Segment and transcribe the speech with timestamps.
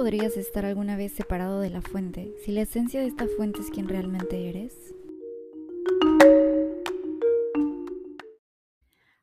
[0.00, 3.68] podrías estar alguna vez separado de la fuente si la esencia de esta fuente es
[3.68, 4.94] quien realmente eres?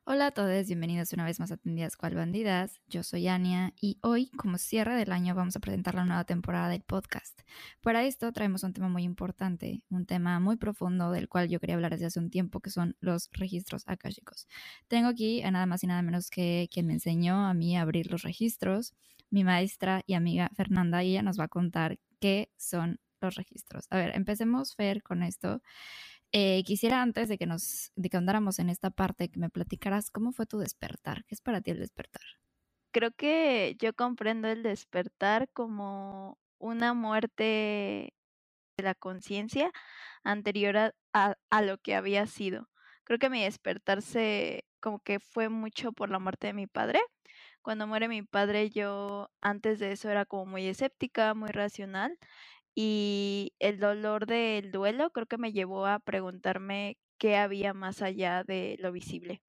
[0.04, 2.80] Hola a todos, bienvenidos una vez más a Atendidas Cual Bandidas.
[2.86, 6.68] Yo soy Ania y hoy, como cierre del año, vamos a presentar la nueva temporada
[6.68, 7.40] del podcast.
[7.80, 11.74] Para esto traemos un tema muy importante, un tema muy profundo del cual yo quería
[11.74, 14.46] hablar desde hace un tiempo, que son los registros akáshicos.
[14.86, 18.12] Tengo aquí a nada más y nada menos que quien me enseñó a mí abrir
[18.12, 18.94] los registros,
[19.30, 23.86] mi maestra y amiga Fernanda, y ella nos va a contar qué son los registros.
[23.90, 25.60] A ver, empecemos, Fer, con esto.
[26.32, 30.10] Eh, quisiera antes de que nos, de que andáramos en esta parte, que me platicaras
[30.10, 31.24] cómo fue tu despertar.
[31.24, 32.22] ¿Qué es para ti el despertar?
[32.90, 38.14] Creo que yo comprendo el despertar como una muerte
[38.76, 39.72] de la conciencia
[40.22, 40.92] anterior a,
[41.50, 42.68] a, lo que había sido.
[43.04, 47.00] Creo que mi despertarse como que fue mucho por la muerte de mi padre.
[47.62, 52.18] Cuando muere mi padre, yo antes de eso era como muy escéptica, muy racional
[52.74, 58.44] y el dolor del duelo creo que me llevó a preguntarme qué había más allá
[58.44, 59.42] de lo visible.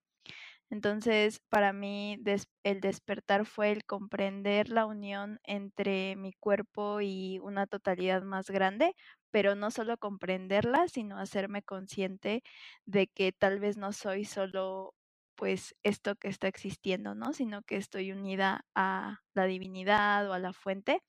[0.71, 2.17] Entonces, para mí,
[2.63, 8.95] el despertar fue el comprender la unión entre mi cuerpo y una totalidad más grande,
[9.31, 12.43] pero no solo comprenderla, sino hacerme consciente
[12.85, 14.93] de que tal vez no soy solo
[15.39, 17.31] pues esto que está existiendo, ¿no?
[17.31, 20.99] Sino que estoy unida a la divinidad o a la fuente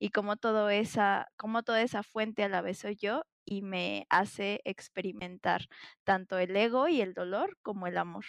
[0.00, 4.04] y como todo esa, como toda esa fuente a la vez soy yo y me
[4.10, 5.68] hace experimentar
[6.02, 8.24] tanto el ego y el dolor como el amor.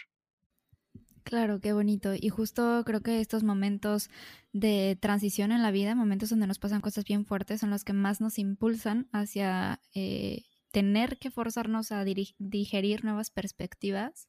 [1.23, 2.13] Claro, qué bonito.
[2.15, 4.11] Y justo creo que estos momentos
[4.53, 7.93] de transición en la vida, momentos donde nos pasan cosas bien fuertes, son los que
[7.93, 14.27] más nos impulsan hacia eh, tener que forzarnos a digerir nuevas perspectivas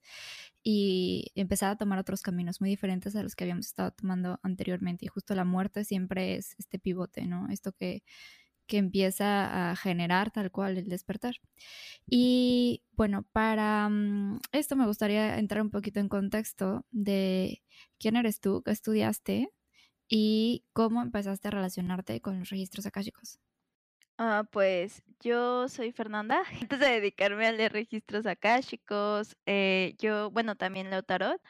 [0.62, 5.06] y empezar a tomar otros caminos muy diferentes a los que habíamos estado tomando anteriormente.
[5.06, 7.48] Y justo la muerte siempre es este pivote, ¿no?
[7.50, 8.02] Esto que,
[8.66, 11.36] que empieza a generar tal cual el despertar.
[12.06, 17.62] Y bueno, para mm, esto me gustaría entrar un poquito en contexto de
[17.98, 19.50] quién eres tú, qué estudiaste
[20.08, 23.40] y cómo empezaste a relacionarte con los registros akáshicos.
[24.22, 26.42] Ah, pues yo soy Fernanda.
[26.68, 31.40] Antes de dedicarme a leer registros akáshicos, eh, yo, bueno, también leo tarot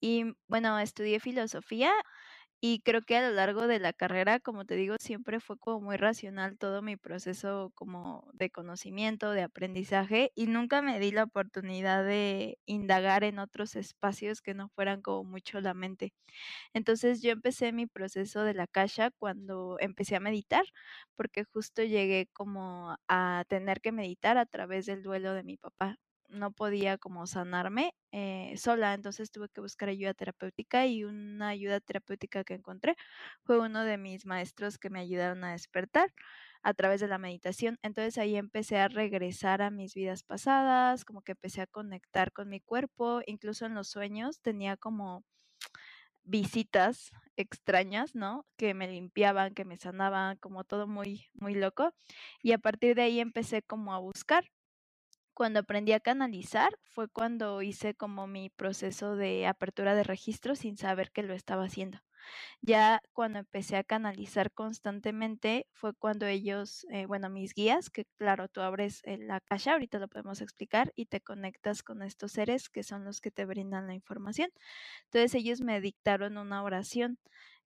[0.00, 1.90] y, bueno, estudié filosofía
[2.60, 5.80] y creo que a lo largo de la carrera, como te digo, siempre fue como
[5.80, 11.24] muy racional todo mi proceso como de conocimiento, de aprendizaje y nunca me di la
[11.24, 16.12] oportunidad de indagar en otros espacios que no fueran como mucho la mente.
[16.74, 20.64] Entonces yo empecé mi proceso de la kasha cuando empecé a meditar,
[21.16, 25.96] porque justo llegué como a tener que meditar a través del duelo de mi papá
[26.28, 31.80] no podía como sanarme eh, sola, entonces tuve que buscar ayuda terapéutica y una ayuda
[31.80, 32.96] terapéutica que encontré
[33.42, 36.12] fue uno de mis maestros que me ayudaron a despertar
[36.62, 37.78] a través de la meditación.
[37.82, 42.48] Entonces ahí empecé a regresar a mis vidas pasadas, como que empecé a conectar con
[42.48, 45.24] mi cuerpo, incluso en los sueños tenía como
[46.24, 48.44] visitas extrañas, ¿no?
[48.56, 51.94] Que me limpiaban, que me sanaban, como todo muy, muy loco.
[52.42, 54.44] Y a partir de ahí empecé como a buscar
[55.38, 60.76] cuando aprendí a canalizar fue cuando hice como mi proceso de apertura de registro sin
[60.76, 62.00] saber que lo estaba haciendo.
[62.60, 68.48] Ya cuando empecé a canalizar constantemente fue cuando ellos, eh, bueno, mis guías, que claro,
[68.48, 72.82] tú abres la caja, ahorita lo podemos explicar, y te conectas con estos seres que
[72.82, 74.50] son los que te brindan la información.
[75.04, 77.16] Entonces ellos me dictaron una oración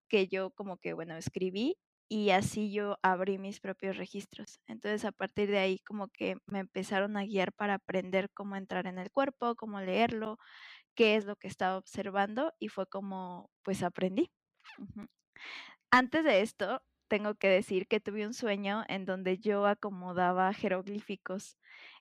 [0.08, 1.78] que yo como que, bueno, escribí
[2.12, 4.60] y así yo abrí mis propios registros.
[4.66, 8.86] Entonces a partir de ahí como que me empezaron a guiar para aprender cómo entrar
[8.86, 10.38] en el cuerpo, cómo leerlo,
[10.94, 14.30] qué es lo que estaba observando y fue como pues aprendí.
[15.90, 21.56] Antes de esto, tengo que decir que tuve un sueño en donde yo acomodaba jeroglíficos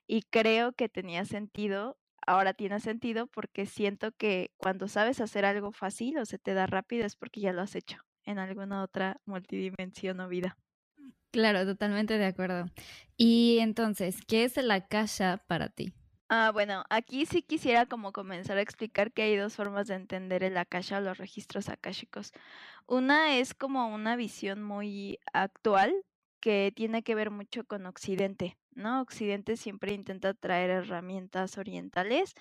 [0.06, 1.98] y creo que tenía sentido.
[2.26, 6.66] Ahora tiene sentido porque siento que cuando sabes hacer algo fácil o se te da
[6.66, 10.58] rápido es porque ya lo has hecho en alguna otra multidimensión o vida.
[11.30, 12.66] Claro, totalmente de acuerdo.
[13.16, 15.94] Y entonces, ¿qué es la akasha para ti?
[16.28, 20.42] Ah, bueno, aquí sí quisiera como comenzar a explicar que hay dos formas de entender
[20.44, 22.32] el akasha o los registros akáshicos.
[22.86, 26.04] Una es como una visión muy actual
[26.40, 29.02] que tiene que ver mucho con Occidente, ¿no?
[29.02, 32.34] Occidente siempre intenta traer herramientas orientales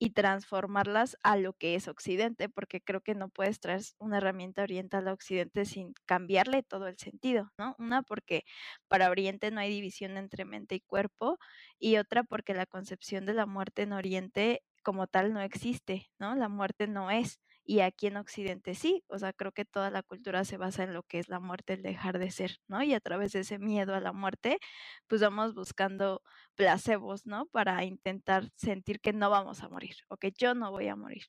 [0.00, 4.62] y transformarlas a lo que es Occidente, porque creo que no puedes traer una herramienta
[4.62, 7.76] oriental a Occidente sin cambiarle todo el sentido, ¿no?
[7.78, 8.44] Una porque
[8.88, 11.38] para Oriente no hay división entre mente y cuerpo
[11.78, 16.34] y otra porque la concepción de la muerte en Oriente como tal no existe, ¿no?
[16.34, 17.38] La muerte no es
[17.70, 20.92] y aquí en Occidente sí, o sea, creo que toda la cultura se basa en
[20.92, 22.82] lo que es la muerte, el dejar de ser, ¿no?
[22.82, 24.58] Y a través de ese miedo a la muerte,
[25.06, 26.20] pues vamos buscando
[26.56, 27.46] placebos, ¿no?
[27.46, 31.26] Para intentar sentir que no vamos a morir o que yo no voy a morir.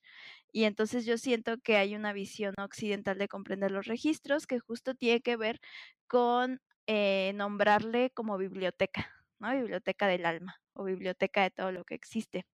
[0.52, 4.96] Y entonces yo siento que hay una visión occidental de comprender los registros que justo
[4.96, 5.60] tiene que ver
[6.08, 9.52] con eh, nombrarle como biblioteca, ¿no?
[9.52, 12.48] Biblioteca del alma o biblioteca de todo lo que existe.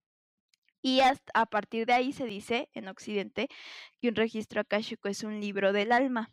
[0.88, 3.50] Y a partir de ahí se dice en Occidente
[4.00, 6.30] que un registro akáshico es un libro del alma,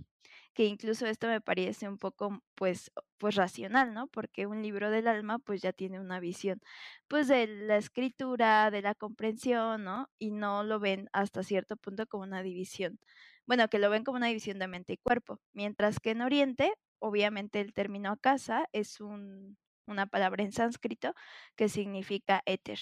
[0.54, 4.06] que incluso esto me parece un poco pues pues racional, ¿no?
[4.06, 6.60] Porque un libro del alma pues ya tiene una visión
[7.08, 10.08] pues de la escritura, de la comprensión, ¿no?
[10.20, 13.00] Y no lo ven hasta cierto punto como una división.
[13.46, 16.72] Bueno, que lo ven como una división de mente y cuerpo, mientras que en Oriente,
[17.00, 21.12] obviamente el término akasa es un, una palabra en sánscrito
[21.56, 22.78] que significa éter.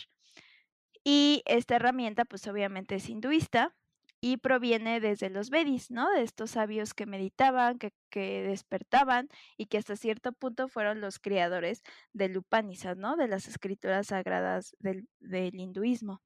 [1.04, 3.74] Y esta herramienta, pues obviamente es hinduista
[4.20, 6.08] y proviene desde los Vedis, ¿no?
[6.12, 11.18] De estos sabios que meditaban, que, que despertaban y que hasta cierto punto fueron los
[11.18, 11.82] creadores
[12.12, 13.16] del Upanishad, ¿no?
[13.16, 16.22] De las escrituras sagradas del, del hinduismo.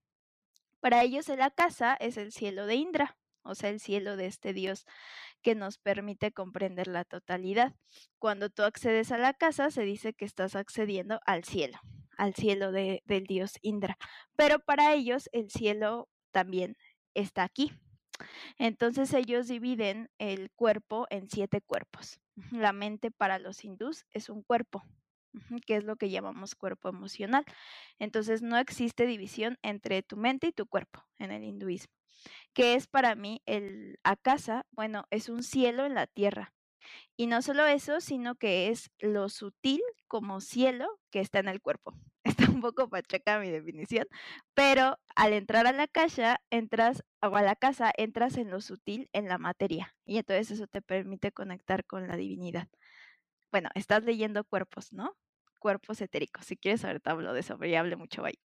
[0.80, 4.52] Para ellos la casa es el cielo de Indra, o sea, el cielo de este
[4.52, 4.84] Dios
[5.40, 7.74] que nos permite comprender la totalidad.
[8.18, 11.78] Cuando tú accedes a la casa, se dice que estás accediendo al cielo,
[12.16, 13.98] al cielo de, del dios Indra.
[14.36, 16.76] Pero para ellos el cielo también
[17.14, 17.72] está aquí.
[18.58, 22.20] Entonces ellos dividen el cuerpo en siete cuerpos.
[22.50, 24.82] La mente para los hindús es un cuerpo,
[25.66, 27.44] que es lo que llamamos cuerpo emocional.
[27.98, 31.92] Entonces no existe división entre tu mente y tu cuerpo en el hinduismo.
[32.54, 34.66] ¿Qué es para mí el akasa?
[34.70, 36.52] Bueno, es un cielo en la tierra.
[37.16, 41.60] Y no solo eso, sino que es lo sutil como cielo que está en el
[41.60, 41.94] cuerpo.
[42.24, 44.06] Está un poco pacheca mi definición,
[44.52, 49.08] pero al entrar a la casa, entras, o a la casa, entras en lo sutil,
[49.12, 49.94] en la materia.
[50.04, 52.68] Y entonces eso te permite conectar con la divinidad.
[53.52, 55.16] Bueno, estás leyendo cuerpos, ¿no?
[55.60, 56.46] Cuerpos etéricos.
[56.46, 58.38] Si quieres, ahorita hablo de eso, pero ya hablé mucho, bye.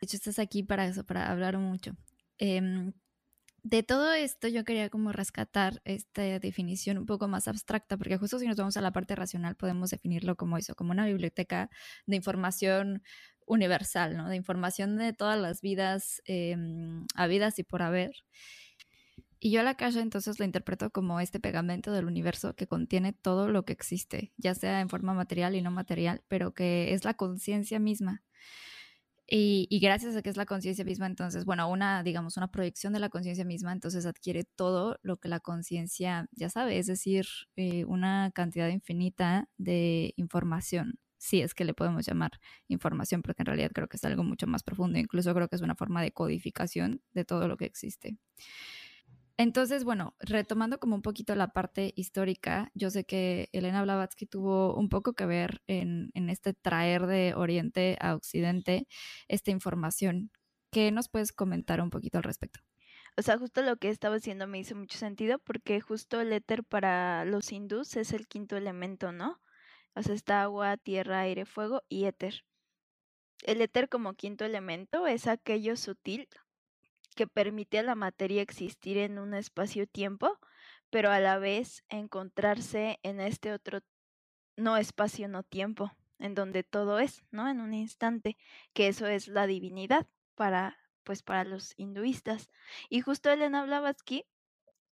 [0.00, 1.92] De hecho, estás aquí para eso, para hablar mucho.
[2.38, 2.92] Eh,
[3.62, 8.38] de todo esto yo quería como rescatar esta definición un poco más abstracta, porque justo
[8.38, 11.70] si nos vamos a la parte racional podemos definirlo como eso, como una biblioteca
[12.06, 13.02] de información
[13.46, 14.28] universal, ¿no?
[14.28, 16.56] De información de todas las vidas eh,
[17.14, 18.12] habidas y por haber.
[19.42, 23.48] Y yo la calle entonces lo interpreto como este pegamento del universo que contiene todo
[23.48, 27.14] lo que existe, ya sea en forma material y no material, pero que es la
[27.14, 28.22] conciencia misma.
[29.32, 32.98] Y, gracias a que es la conciencia misma, entonces, bueno, una, digamos, una proyección de
[32.98, 37.84] la conciencia misma, entonces adquiere todo lo que la conciencia ya sabe, es decir, eh,
[37.84, 42.32] una cantidad infinita de información, si es que le podemos llamar
[42.66, 45.62] información, porque en realidad creo que es algo mucho más profundo, incluso creo que es
[45.62, 48.16] una forma de codificación de todo lo que existe.
[49.40, 54.74] Entonces, bueno, retomando como un poquito la parte histórica, yo sé que Elena Blavatsky tuvo
[54.74, 58.86] un poco que ver en, en, este traer de Oriente a Occidente
[59.28, 60.30] esta información.
[60.70, 62.60] ¿Qué nos puedes comentar un poquito al respecto?
[63.16, 66.62] O sea, justo lo que estaba diciendo me hizo mucho sentido porque justo el éter
[66.62, 69.40] para los hindús es el quinto elemento, ¿no?
[69.94, 72.44] O sea, está agua, tierra, aire, fuego y éter.
[73.44, 76.28] El éter como quinto elemento es aquello sutil
[77.14, 80.38] que permite a la materia existir en un espacio-tiempo,
[80.90, 83.80] pero a la vez encontrarse en este otro
[84.56, 87.48] no espacio, no tiempo, en donde todo es, ¿no?
[87.48, 88.36] En un instante,
[88.72, 92.50] que eso es la divinidad para pues para los hinduistas.
[92.88, 94.26] Y justo Elena Blavatsky,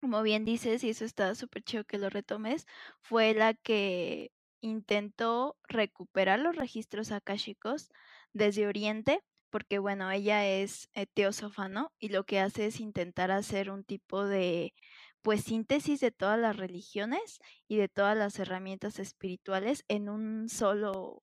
[0.00, 2.66] como bien dices, y eso está súper chido que lo retomes,
[3.00, 7.90] fue la que intentó recuperar los registros akáshicos
[8.32, 11.92] desde Oriente porque bueno, ella es eh, teósofa, ¿no?
[11.98, 14.74] Y lo que hace es intentar hacer un tipo de,
[15.22, 21.22] pues, síntesis de todas las religiones y de todas las herramientas espirituales en un solo,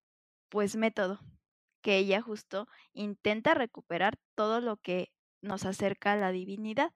[0.50, 1.20] pues, método,
[1.82, 6.92] que ella justo intenta recuperar todo lo que nos acerca a la divinidad.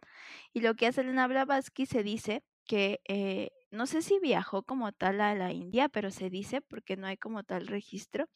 [0.53, 4.91] Y lo que hace Elena Blavatsky se dice que eh, no sé si viajó como
[4.93, 8.29] tal a la India, pero se dice porque no hay como tal registro.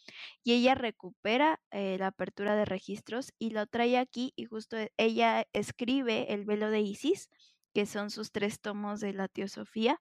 [0.44, 4.92] Y ella recupera eh, la apertura de registros y lo trae aquí y justo e,
[4.98, 7.30] ella escribe el velo de Isis,
[7.74, 10.00] que son sus tres tomos de la teosofía,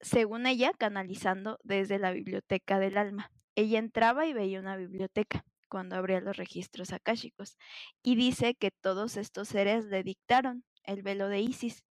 [0.00, 3.30] según ella canalizando desde la biblioteca del alma.
[3.54, 7.56] Ella entraba y veía una biblioteca cuando abría los registros akáshicos
[8.02, 11.84] y dice que todos estos seres le dictaron el velo de Isis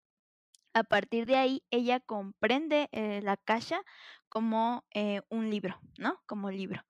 [0.74, 3.82] a partir de ahí, ella comprende eh, la caja
[4.28, 6.20] como eh, un libro, ¿no?
[6.26, 6.84] Como libro.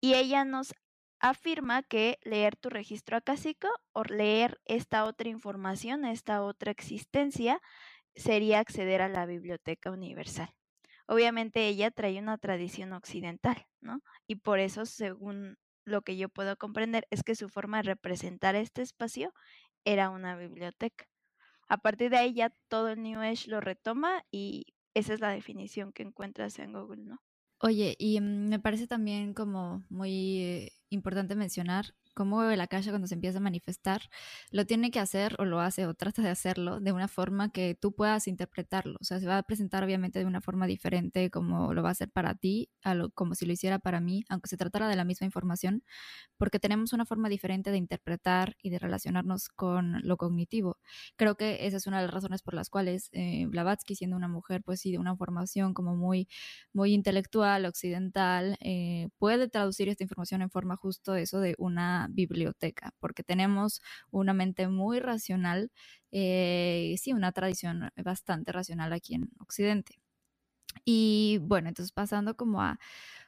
[0.00, 0.74] Y ella nos
[1.20, 7.60] afirma que leer tu registro acásico o leer esta otra información, esta otra existencia,
[8.16, 10.50] sería acceder a la biblioteca universal.
[11.06, 14.00] Obviamente ella trae una tradición occidental, ¿no?
[14.26, 18.54] Y por eso, según lo que yo puedo comprender, es que su forma de representar
[18.56, 19.32] este espacio
[19.84, 21.06] era una biblioteca.
[21.72, 25.30] A partir de ahí ya todo el New Age lo retoma y esa es la
[25.30, 27.22] definición que encuentras en Google, ¿no?
[27.60, 33.08] Oye, y mm, me parece también como muy eh, importante mencionar cómo la calle cuando
[33.08, 34.02] se empieza a manifestar
[34.50, 37.74] lo tiene que hacer o lo hace o trata de hacerlo de una forma que
[37.74, 38.98] tú puedas interpretarlo.
[39.00, 41.92] O sea, se va a presentar obviamente de una forma diferente como lo va a
[41.92, 42.70] hacer para ti,
[43.14, 45.82] como si lo hiciera para mí, aunque se tratara de la misma información,
[46.36, 50.78] porque tenemos una forma diferente de interpretar y de relacionarnos con lo cognitivo.
[51.16, 54.28] Creo que esa es una de las razones por las cuales eh, Blavatsky, siendo una
[54.28, 56.28] mujer, pues sí, de una formación como muy,
[56.72, 62.92] muy intelectual, occidental, eh, puede traducir esta información en forma justo eso de una biblioteca,
[63.00, 65.70] porque tenemos una mente muy racional,
[66.12, 70.00] eh, sí, una tradición bastante racional aquí en Occidente.
[70.84, 72.78] Y bueno, entonces pasando como a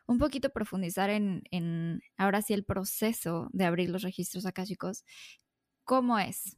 [0.07, 5.05] un poquito profundizar en, en ahora sí el proceso de abrir los registros akáshicos,
[5.85, 6.57] ¿cómo es?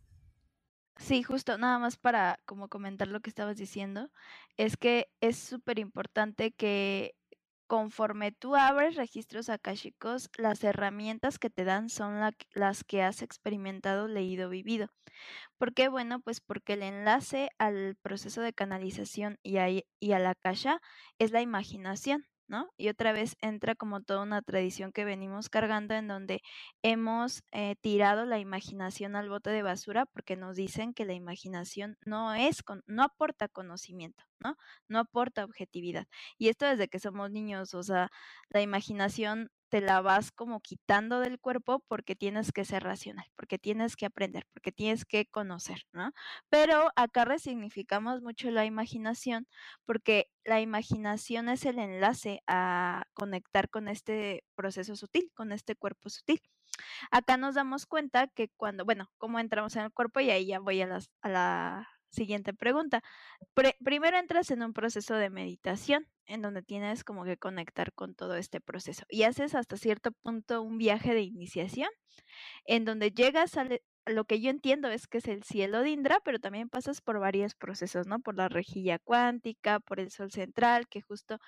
[0.99, 4.11] Sí, justo, nada más para como comentar lo que estabas diciendo,
[4.57, 7.15] es que es súper importante que
[7.67, 12.21] conforme tú abres registros akáshicos, las herramientas que te dan son
[12.55, 14.89] las que has experimentado, leído, vivido.
[15.59, 15.89] ¿Por qué?
[15.89, 20.81] Bueno, pues porque el enlace al proceso de canalización y a, la akasha
[21.19, 22.27] es la imaginación.
[22.49, 22.69] ¿No?
[22.77, 26.43] Y otra vez entra como toda una tradición que venimos cargando en donde
[26.83, 31.97] hemos eh, tirado la imaginación al bote de basura porque nos dicen que la imaginación
[32.05, 34.57] no es, no aporta conocimiento, ¿no?
[34.89, 36.07] No aporta objetividad.
[36.39, 38.11] Y esto desde que somos niños, o sea,
[38.51, 43.59] la imaginación te la vas como quitando del cuerpo porque tienes que ser racional, porque
[43.59, 46.13] tienes que aprender, porque tienes que conocer, ¿no?
[46.51, 49.49] Pero acá resignificamos mucho la imaginación
[49.85, 56.09] porque la imaginación es el enlace a conectar con este proceso sutil, con este cuerpo
[56.11, 56.41] sutil.
[57.11, 60.61] Acá nos damos cuenta que cuando, bueno, cómo entramos en el cuerpo y ahí ya
[60.61, 63.03] voy a, a la siguiente pregunta.
[63.85, 68.37] primero entras en un proceso de meditación en donde tienes como que conectar con todo
[68.37, 71.89] este proceso y haces hasta cierto punto un viaje de iniciación
[72.67, 73.67] en donde llegas a
[74.07, 77.19] lo que yo entiendo es que es el cielo de Indra, pero también pasas por
[77.19, 78.21] varios procesos, ¿no?
[78.21, 81.39] Por la rejilla cuántica, por el sol central, que justo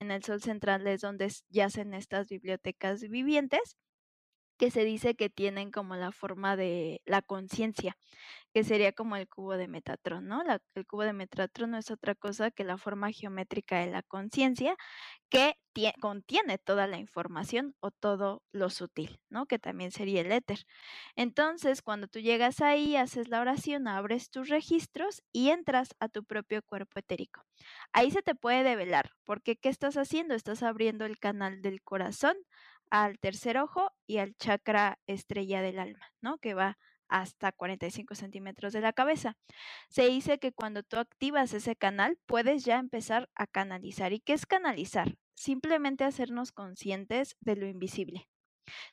[0.00, 3.76] en el sol central es donde yacen estas bibliotecas vivientes
[4.58, 7.96] que se dice que tienen como la forma de la conciencia,
[8.52, 10.42] que sería como el cubo de Metatron, ¿no?
[10.74, 14.76] el cubo de Metatron no es otra cosa que la forma geométrica de la conciencia
[15.30, 15.54] que
[16.00, 19.46] contiene toda la información o todo lo sutil, ¿no?
[19.46, 20.58] Que también sería el éter.
[21.14, 26.24] Entonces, cuando tú llegas ahí, haces la oración, abres tus registros y entras a tu
[26.24, 27.42] propio cuerpo etérico.
[27.92, 30.34] Ahí se te puede develar, porque ¿qué estás haciendo?
[30.34, 32.36] Estás abriendo el canal del corazón
[32.90, 36.38] al tercer ojo y al chakra estrella del alma, ¿no?
[36.38, 36.78] Que va
[37.08, 39.36] hasta 45 centímetros de la cabeza.
[39.88, 44.12] Se dice que cuando tú activas ese canal, puedes ya empezar a canalizar.
[44.12, 45.16] ¿Y qué es canalizar?
[45.34, 48.28] Simplemente hacernos conscientes de lo invisible.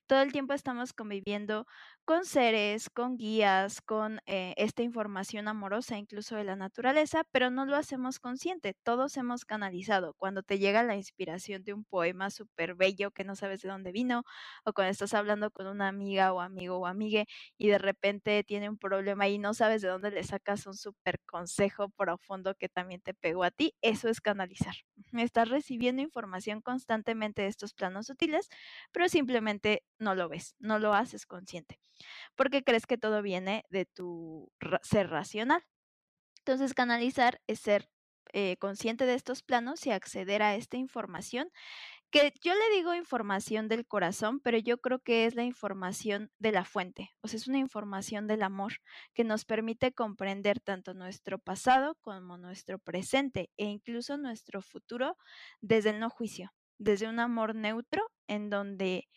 [0.07, 1.65] Todo el tiempo estamos conviviendo
[2.05, 7.65] con seres, con guías, con eh, esta información amorosa incluso de la naturaleza, pero no
[7.65, 8.75] lo hacemos consciente.
[8.83, 10.13] Todos hemos canalizado.
[10.17, 13.91] Cuando te llega la inspiración de un poema súper bello que no sabes de dónde
[13.91, 14.23] vino,
[14.65, 17.25] o cuando estás hablando con una amiga o amigo o amigue
[17.57, 21.19] y de repente tiene un problema y no sabes de dónde le sacas un súper
[21.25, 24.75] consejo profundo que también te pegó a ti, eso es canalizar.
[25.13, 28.49] Estás recibiendo información constantemente de estos planos sutiles,
[28.91, 29.64] pero simplemente
[29.99, 31.79] no lo ves, no lo haces consciente
[32.35, 35.63] porque crees que todo viene de tu ser racional.
[36.39, 37.89] Entonces, canalizar es ser
[38.33, 41.49] eh, consciente de estos planos y acceder a esta información
[42.11, 46.51] que yo le digo información del corazón, pero yo creo que es la información de
[46.51, 48.73] la fuente, o sea, es una información del amor
[49.13, 55.17] que nos permite comprender tanto nuestro pasado como nuestro presente e incluso nuestro futuro
[55.61, 59.09] desde el no juicio, desde un amor neutro en donde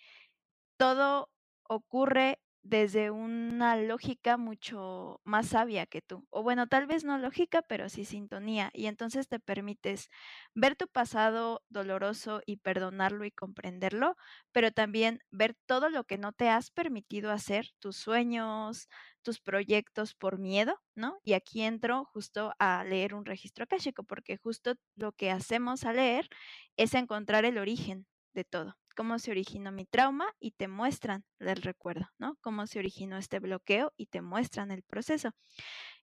[0.79, 1.31] todo
[1.65, 6.27] ocurre desde una lógica mucho más sabia que tú.
[6.31, 8.71] O bueno, tal vez no lógica, pero sí sintonía.
[8.75, 10.11] Y entonces te permites
[10.55, 14.17] ver tu pasado doloroso y perdonarlo y comprenderlo,
[14.53, 18.89] pero también ver todo lo que no te has permitido hacer, tus sueños,
[19.23, 21.19] tus proyectos por miedo, ¿no?
[21.25, 25.93] Y aquí entro justo a leer un registro akáshico, porque justo lo que hacemos a
[25.93, 26.29] leer
[26.77, 31.63] es encontrar el origen de todo cómo se originó mi trauma y te muestran el
[31.63, 32.37] recuerdo, ¿no?
[32.41, 35.31] Cómo se originó este bloqueo y te muestran el proceso.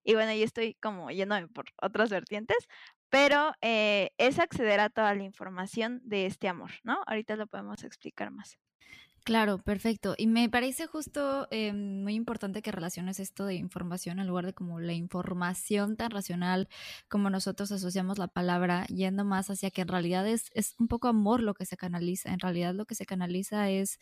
[0.05, 2.69] Y bueno, yo estoy como yéndome por otras vertientes,
[3.09, 7.03] pero eh, es acceder a toda la información de este amor, ¿no?
[7.05, 8.57] Ahorita lo podemos explicar más.
[9.25, 10.13] Claro, perfecto.
[10.19, 14.53] Y me parece justo eh, muy importante que relaciones esto de información en lugar de
[14.53, 16.69] como la información tan racional
[17.09, 21.07] como nosotros asociamos la palabra, yendo más hacia que en realidad es, es un poco
[21.07, 22.31] amor lo que se canaliza.
[22.33, 23.97] En realidad lo que se canaliza es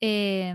[0.00, 0.54] eh,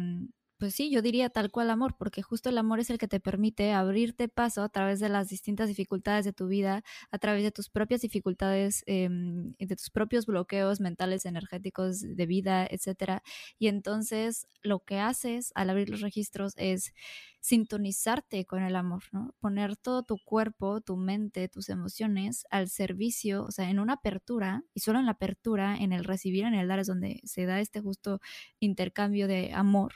[0.62, 3.20] pues sí, yo diría tal cual amor, porque justo el amor es el que te
[3.20, 7.50] permite abrirte paso a través de las distintas dificultades de tu vida, a través de
[7.52, 13.24] tus propias dificultades, eh, de tus propios bloqueos mentales, energéticos de vida, etcétera.
[13.58, 16.94] Y entonces lo que haces al abrir los registros es
[17.40, 19.34] sintonizarte con el amor, ¿no?
[19.40, 24.64] Poner todo tu cuerpo, tu mente, tus emociones al servicio, o sea, en una apertura,
[24.76, 27.60] y solo en la apertura, en el recibir, en el dar, es donde se da
[27.60, 28.22] este justo
[28.60, 29.94] intercambio de amor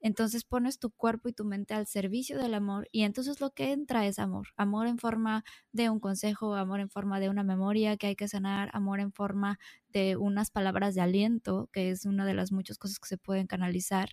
[0.00, 3.72] entonces pones tu cuerpo y tu mente al servicio del amor y entonces lo que
[3.72, 4.48] entra es amor.
[4.56, 8.28] Amor en forma de un consejo, amor en forma de una memoria que hay que
[8.28, 12.78] sanar, amor en forma de unas palabras de aliento, que es una de las muchas
[12.78, 14.10] cosas que se pueden canalizar.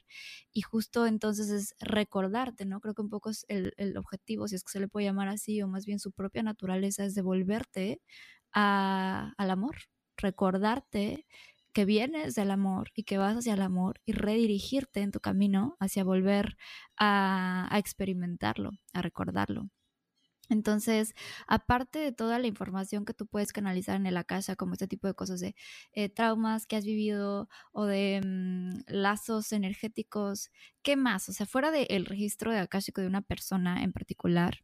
[0.52, 2.82] Y justo entonces es recordarte, ¿no?
[2.82, 5.62] Creo que un poco es el, objetivo, si es que se le puede llamar así,
[5.62, 8.02] o más bien su propia naturaleza, es devolverte
[8.54, 9.78] a, al amor,
[10.18, 11.26] recordarte
[11.78, 15.78] que vienes del amor y que vas hacia el amor y redirigirte en tu camino
[15.80, 16.58] hacia volver
[16.98, 19.70] a, experimentarlo, a recordarlo.
[20.50, 21.14] Entonces,
[21.46, 25.06] aparte de toda la información que tú puedes canalizar en el Akasha, como este tipo
[25.06, 25.56] de cosas de
[25.92, 30.50] eh, traumas que has vivido o de mm, lazos energéticos,
[30.82, 31.30] ¿qué más?
[31.30, 34.64] O sea, fuera del registro de Akashico de una persona en particular,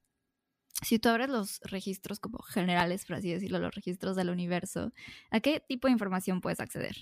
[0.83, 4.91] si tú abres los registros como generales, por así decirlo, los registros del universo,
[5.31, 6.95] ¿a qué tipo de información puedes acceder?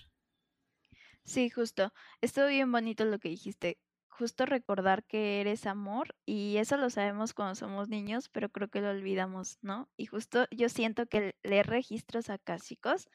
[1.23, 1.93] Sí, justo.
[2.21, 3.79] Estuvo bien bonito lo que dijiste.
[4.09, 8.81] Justo recordar que eres amor y eso lo sabemos cuando somos niños, pero creo que
[8.81, 9.89] lo olvidamos, ¿no?
[9.97, 13.07] Y justo yo siento que leer registros acásicos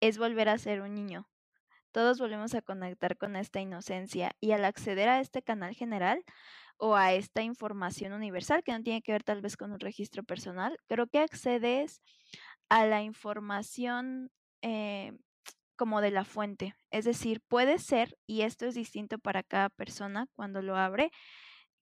[0.00, 1.28] es volver a ser un niño.
[1.92, 6.24] Todos volvemos a conectar con esta inocencia y al acceder a este canal general,
[6.84, 10.24] o a esta información universal que no tiene que ver tal vez con un registro
[10.24, 12.02] personal, creo que accedes
[12.68, 15.12] a la información eh,
[15.76, 16.74] como de la fuente.
[16.90, 21.12] Es decir, puede ser, y esto es distinto para cada persona cuando lo abre,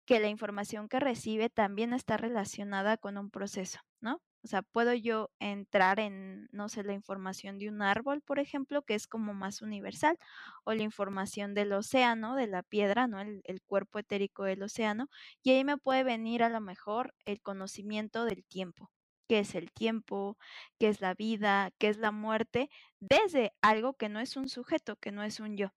[0.04, 4.20] que la información que recibe también está relacionada con un proceso, ¿no?
[4.42, 8.82] O sea, puedo yo entrar en, no sé, la información de un árbol, por ejemplo,
[8.82, 10.18] que es como más universal,
[10.64, 13.20] o la información del océano, de la piedra, ¿no?
[13.20, 15.08] El, cuerpo etérico del océano,
[15.42, 18.90] y ahí me puede venir a lo mejor el conocimiento del tiempo,
[19.28, 20.38] qué es el tiempo,
[20.78, 24.96] qué es la vida, qué es la muerte, desde algo que no es un sujeto,
[24.96, 25.72] que no es un yo.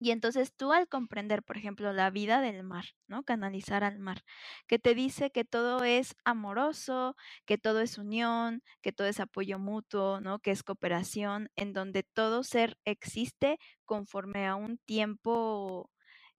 [0.00, 3.22] Y entonces tú al comprender, por ejemplo, la vida del mar, ¿no?
[3.22, 4.22] Canalizar al mar,
[4.66, 9.58] que te dice que todo es amoroso, que todo es unión, que todo es apoyo
[9.58, 10.38] mutuo, ¿no?
[10.38, 15.90] Que es cooperación, en donde todo ser existe conforme a un tiempo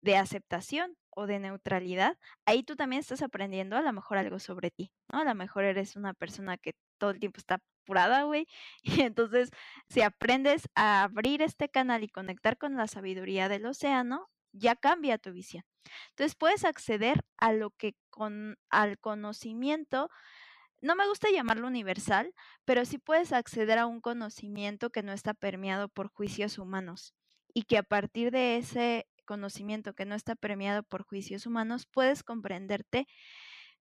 [0.02, 4.72] de aceptación o de neutralidad, ahí tú también estás aprendiendo a lo mejor algo sobre
[4.72, 5.20] ti, ¿no?
[5.20, 8.48] A lo mejor eres una persona que todo el tiempo está apurada, güey.
[8.84, 9.50] Y entonces,
[9.90, 15.18] si aprendes a abrir este canal y conectar con la sabiduría del océano, ya cambia
[15.18, 15.64] tu visión.
[16.10, 20.10] Entonces puedes acceder a lo que con al conocimiento
[20.82, 22.34] no me gusta llamarlo universal,
[22.66, 27.14] pero sí puedes acceder a un conocimiento que no está permeado por juicios humanos
[27.54, 32.24] y que a partir de ese conocimiento que no está permeado por juicios humanos, puedes
[32.24, 33.08] comprenderte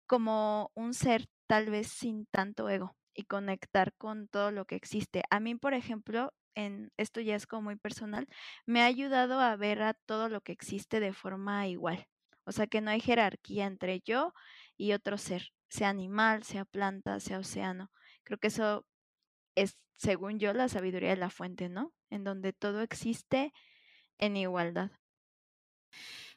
[0.07, 5.23] como un ser tal vez sin tanto ego y conectar con todo lo que existe.
[5.31, 8.27] A mí, por ejemplo, en esto ya es como muy personal,
[8.67, 12.07] me ha ayudado a ver a todo lo que existe de forma igual.
[12.45, 14.33] O sea, que no hay jerarquía entre yo
[14.77, 17.91] y otro ser, sea animal, sea planta, sea océano.
[18.25, 18.87] Creo que eso
[19.55, 21.93] es, según yo, la sabiduría de la fuente, ¿no?
[22.11, 23.53] En donde todo existe
[24.19, 24.91] en igualdad.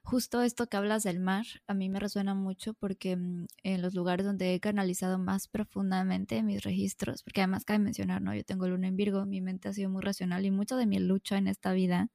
[0.05, 3.93] Justo esto que hablas del mar, a mí me resuena mucho porque mm, en los
[3.93, 8.35] lugares donde he canalizado más profundamente mis registros, porque además cabe mencionar, ¿no?
[8.35, 10.99] Yo tengo luna en Virgo, mi mente ha sido muy racional y mucho de mi
[10.99, 12.09] lucha en esta vida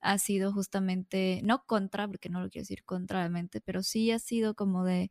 [0.00, 4.10] ha sido justamente, no contra, porque no lo quiero decir contra la mente, pero sí
[4.12, 5.10] ha sido como de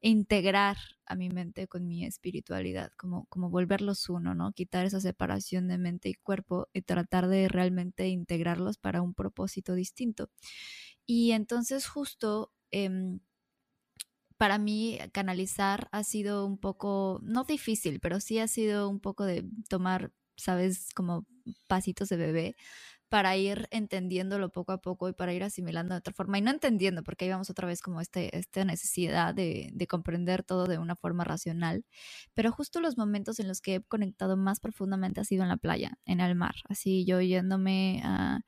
[0.00, 0.76] integrar
[1.06, 4.52] a mi mente con mi espiritualidad, como, como volverlos uno, ¿no?
[4.52, 9.74] Quitar esa separación de mente y cuerpo y tratar de realmente integrarlos para un propósito
[9.74, 10.30] distinto.
[11.06, 13.20] Y entonces justo em,
[14.36, 19.24] para mí canalizar ha sido un poco, no difícil, pero sí ha sido un poco
[19.24, 21.26] de tomar, sabes, como
[21.68, 22.56] pasitos de bebé,
[23.08, 26.50] para ir entendiéndolo poco a poco y para ir asimilando de otra forma y no
[26.50, 30.78] entendiendo, porque ahí vamos otra vez como este, esta necesidad de, de, comprender todo de
[30.78, 31.84] una forma racional,
[32.34, 35.56] pero justo los momentos en los que he conectado más profundamente ha sido en la
[35.56, 38.40] playa, en el mar, así yo yéndome a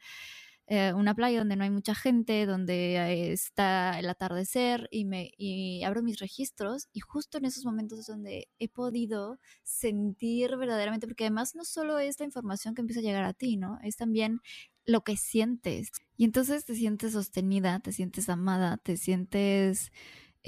[0.70, 5.82] eh, una playa donde no hay mucha gente, donde está el atardecer y, me, y
[5.82, 11.24] abro mis registros y justo en esos momentos es donde he podido sentir verdaderamente, porque
[11.24, 13.78] además no solo es la información que empieza a llegar a ti, ¿no?
[13.82, 14.40] Es también
[14.84, 15.90] lo que sientes.
[16.18, 19.90] Y entonces te sientes sostenida, te sientes amada, te sientes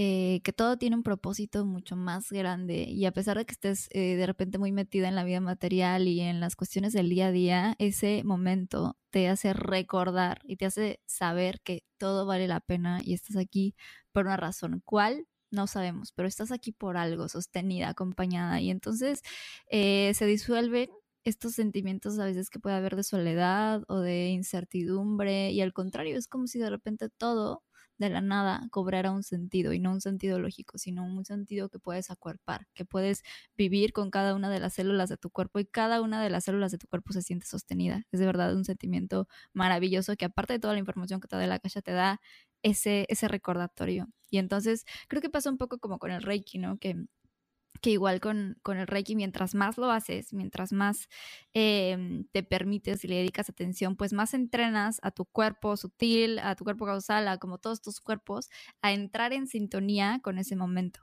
[0.02, 3.86] eh, que todo tiene un propósito mucho más grande y a pesar de que estés
[3.90, 7.26] eh, de repente muy metida en la vida material y en las cuestiones del día
[7.26, 12.60] a día, ese momento te hace recordar y te hace saber que todo vale la
[12.60, 13.74] pena y estás aquí
[14.10, 14.80] por una razón.
[14.86, 15.26] ¿Cuál?
[15.50, 19.20] No sabemos, pero estás aquí por algo, sostenida, acompañada y entonces
[19.70, 20.88] eh, se disuelven
[21.24, 26.16] estos sentimientos a veces que puede haber de soledad o de incertidumbre y al contrario
[26.16, 27.64] es como si de repente todo
[28.00, 31.78] de la nada cobrará un sentido y no un sentido lógico, sino un sentido que
[31.78, 33.22] puedes acuerpar, que puedes
[33.56, 36.44] vivir con cada una de las células de tu cuerpo y cada una de las
[36.44, 38.02] células de tu cuerpo se siente sostenida.
[38.10, 41.46] Es de verdad un sentimiento maravilloso que aparte de toda la información que te da
[41.46, 42.20] la caja te da
[42.62, 44.08] ese, ese recordatorio.
[44.30, 46.78] Y entonces creo que pasa un poco como con el Reiki, ¿no?
[46.78, 46.96] Que
[47.80, 51.08] que igual con, con, el Reiki, mientras más lo haces, mientras más
[51.54, 56.54] em, te permites y le dedicas atención, pues más entrenas a tu cuerpo sutil, a
[56.56, 58.50] tu cuerpo causal, a como todos tus cuerpos,
[58.82, 61.00] a entrar en sintonía con ese momento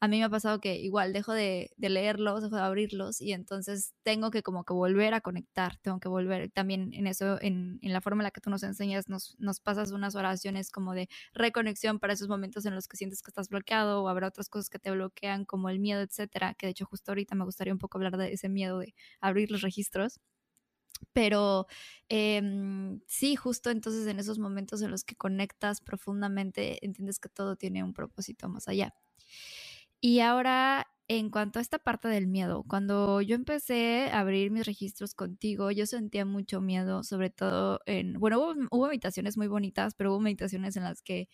[0.00, 3.94] a mí me ha pasado que igual dejo de, leerlos, dejo de abrirlos y entonces
[4.02, 8.00] tengo que como que volver a conectar, tengo que volver también en eso, en, la
[8.00, 11.98] forma en la que tú nos enseñas, nos, nos pasas unas oraciones como de reconexión
[11.98, 14.78] para esos momentos en los que sientes que estás bloqueado o habrá otras cosas que
[14.78, 17.98] te bloquean como el miedo, etcétera, que de hecho justo ahorita me gustaría un poco
[17.98, 20.20] hablar de ese miedo de abrir los registros.
[21.12, 21.66] Pero
[22.08, 27.56] em, sí, justo entonces en esos momentos en los que conectas profundamente, entiendes que todo
[27.56, 28.94] tiene un propósito más allá.
[30.00, 34.66] Y ahora, en cuanto a esta parte del miedo, cuando yo empecé a abrir mis
[34.66, 40.12] registros contigo, yo sentía mucho miedo, sobre todo en, bueno, hubo, meditaciones muy bonitas, pero
[40.12, 41.28] hubo meditaciones en las que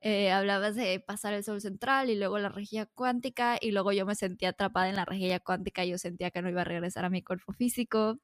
[0.00, 4.06] eh, hablabas de pasar el sol central y luego la rejilla cuántica y luego yo
[4.06, 7.04] me sentía atrapada en la rejilla cuántica y yo sentía que no iba a regresar
[7.04, 8.20] a mi cuerpo físico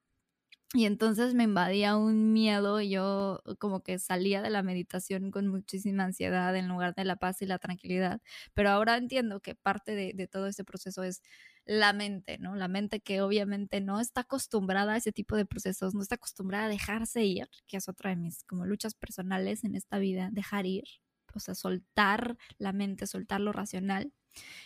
[0.74, 5.46] y entonces me invadía un miedo y yo como que salía de la meditación con
[5.46, 8.20] muchísima ansiedad en lugar de la paz y la tranquilidad.
[8.54, 11.22] Pero ahora entiendo que parte de, todo este proceso es
[11.64, 12.56] la mente, ¿no?
[12.56, 16.64] La mente que obviamente no está acostumbrada a ese tipo de procesos, no está acostumbrada
[16.66, 20.66] a dejarse ir, que es otra de mis como luchas personales en esta vida, dejar
[20.66, 20.84] ir,
[21.34, 24.12] o sea, soltar la mente, soltar lo racional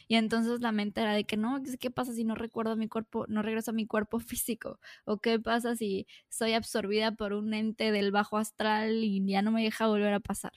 [0.08, 3.26] y entonces la mente era de que no, ¿qué pasa si no recuerdo mi cuerpo,
[3.28, 4.80] no regreso a mi cuerpo físico?
[5.04, 9.50] ¿O qué pasa si soy absorbida por un ente del bajo astral y ya no
[9.52, 10.52] me deja volver a pasar?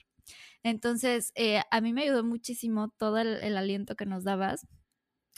[0.62, 4.66] Entonces, eh, a mí me ayudó muchísimo todo el aliento que nos dabas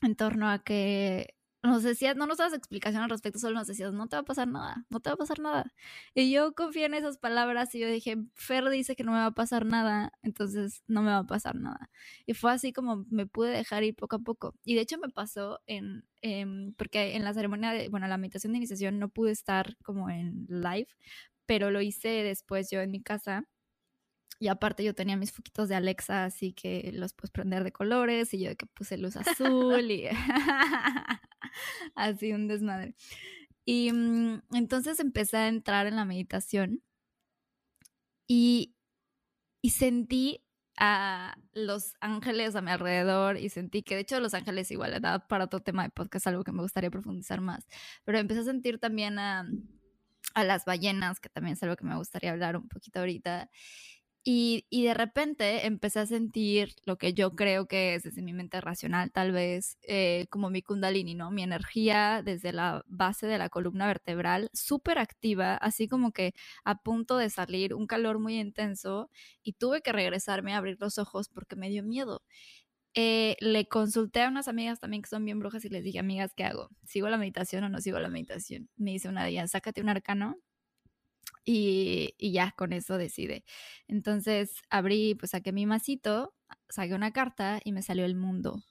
[0.02, 1.33] en torno a que
[1.64, 4.24] nos decías, no nos dabas explicación al respecto, solo nos decías, no te va a
[4.24, 5.72] pasar nada, no te va a pasar nada.
[6.14, 9.26] Y yo confié en esas palabras y yo dije, Fer dice que no me va
[9.26, 11.90] a pasar nada, entonces no me va a pasar nada.
[12.26, 14.54] Y fue así como me pude dejar ir poco a poco.
[14.64, 16.04] Y de hecho me pasó en,
[16.76, 20.46] porque en la ceremonia, de, bueno, la meditación de iniciación no pude estar como en
[20.48, 20.88] live,
[21.46, 23.44] pero lo hice después yo en mi casa
[24.40, 28.34] y aparte yo tenía mis foquitos de Alexa, así que los puedes prender de colores
[28.34, 30.08] y yo que puse luz azul y
[31.94, 32.94] así un desmadre.
[33.64, 36.82] Y mm, entonces empecé a entrar en la meditación
[38.26, 38.74] y,
[39.62, 40.44] y sentí
[40.76, 45.44] a los ángeles a mi alrededor y sentí que de hecho los ángeles igual para
[45.44, 47.66] otro tema de podcast, algo que me gustaría profundizar más,
[48.04, 49.46] pero empecé a sentir también a,
[50.34, 53.50] a las ballenas, que también es algo que me gustaría hablar un poquito ahorita.
[54.26, 58.58] Y, de repente empecé a sentir lo que yo creo que es desde mi mente
[58.62, 61.30] racional, tal vez eh, como mi kundalini, ¿no?
[61.30, 66.32] Mi energía desde la base de la columna vertebral, súper activa, así como que
[66.64, 69.10] a punto de salir, un calor muy intenso
[69.42, 72.22] y tuve que regresarme a abrir los ojos porque me dio miedo.
[72.94, 76.32] Eh, le consulté a unas amigas también que son bien brujas y les dije, amigas,
[76.34, 76.70] ¿qué hago?
[76.84, 78.70] ¿Sigo la meditación o no sigo la meditación?
[78.76, 80.38] Me dice una de ellas, sácate un arcano
[81.44, 83.44] y, ya con eso decide.
[83.88, 86.34] Entonces abrí, pues saqué mi masito,
[86.68, 88.62] saqué una carta y me salió el mundo.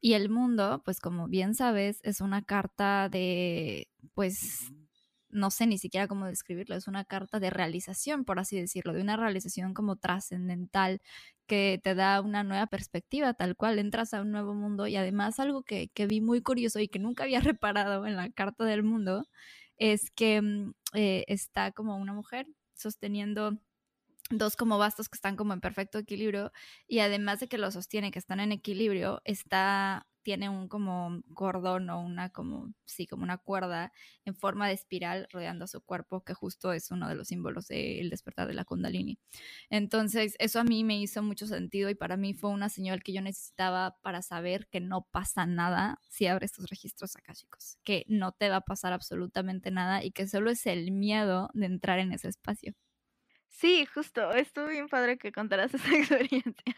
[0.00, 4.72] Y el mundo, pues como bien sabes, es una carta de, pues,
[5.30, 9.02] no sé ni siquiera cómo describirlo, es una carta de realización, por así decirlo, de
[9.02, 11.00] una realización como trascendental
[11.46, 15.40] que te da una nueva perspectiva, tal cual entras a un nuevo mundo y además
[15.40, 18.82] algo que, que vi muy curioso y que nunca había reparado en la carta del
[18.82, 19.26] mundo
[19.78, 23.58] es que mm, eh, está como una mujer sosteniendo
[24.30, 26.52] dos como bastos que están como en perfecto equilibrio
[26.88, 31.88] y además de que lo sostiene, que están en equilibrio, está tiene un como cordón
[31.88, 33.92] o una como, sí, como una cuerda
[34.24, 38.10] en forma de espiral rodeando su cuerpo, que justo es uno de los símbolos del
[38.10, 39.20] despertar de la kundalini.
[39.70, 43.12] Entonces, eso a mí me hizo mucho sentido y para mí fue una señal que
[43.12, 48.04] yo necesitaba para saber que no pasa nada si abres tus registros acá, chicos, que
[48.08, 52.00] no te va a pasar absolutamente nada y que solo es el miedo de entrar
[52.00, 52.74] en ese espacio.
[53.48, 56.74] Sí, justo, estuvo bien padre que contaras esa experiencia.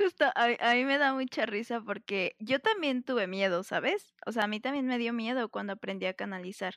[0.00, 4.14] Justo, a, a mí me da mucha risa porque yo también tuve miedo, ¿sabes?
[4.26, 6.74] O sea, a mí también me dio miedo cuando aprendí a canalizar.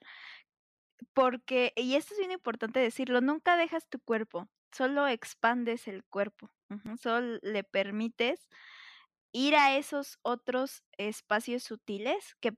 [1.14, 6.52] Porque, y esto es bien importante decirlo, nunca dejas tu cuerpo, solo expandes el cuerpo,
[7.02, 8.48] solo le permites
[9.34, 12.54] ir a esos otros espacios sutiles que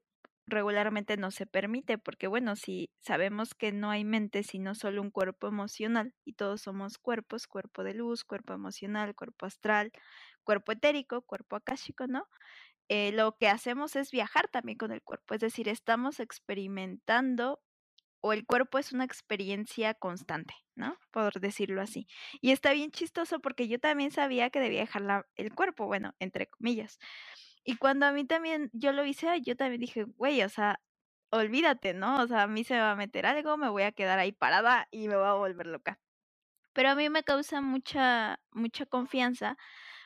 [0.47, 5.12] regularmente no se permite, porque bueno, si sabemos que no hay mente sino solo un
[5.12, 9.91] cuerpo emocional y todos somos cuerpos, cuerpo de luz, cuerpo emocional, cuerpo astral,
[10.46, 12.28] cuerpo etérico, cuerpo akáshico, ¿no?
[12.88, 17.62] Eh, lo que hacemos es viajar también con el cuerpo, es decir, estamos experimentando
[18.22, 20.98] o el cuerpo es una experiencia constante, ¿no?
[21.12, 22.08] Por decirlo así.
[22.42, 26.48] Y está bien chistoso porque yo también sabía que debía dejar el cuerpo, bueno, entre
[26.48, 26.98] comillas.
[27.64, 30.80] Y cuando a mí también, yo lo hice, yo también dije, güey, o sea,
[31.32, 32.22] olvídate, ¿no?
[32.22, 34.32] O sea, a mí se me va a meter algo, me voy a quedar ahí
[34.32, 36.00] parada y me voy a volver loca.
[36.74, 39.58] Pero a mí me causa mucha, mucha confianza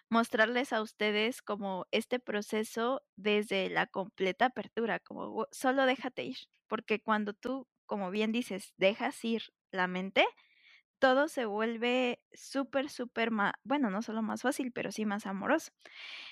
[0.09, 7.01] mostrarles a ustedes como este proceso desde la completa apertura, como solo déjate ir, porque
[7.01, 10.25] cuando tú, como bien dices, dejas ir la mente,
[10.99, 13.31] todo se vuelve súper, súper
[13.63, 15.71] bueno, no solo más fácil, pero sí más amoroso.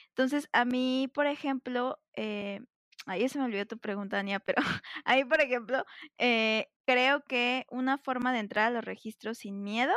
[0.10, 2.62] Entonces, a mí, por ejemplo, eh,
[3.06, 4.58] ahí se me olvidó tu pregunta, Ania, pero
[5.06, 5.86] ahí, por ejemplo,
[6.18, 9.94] eh, creo que una forma de entrar a los registros sin miedo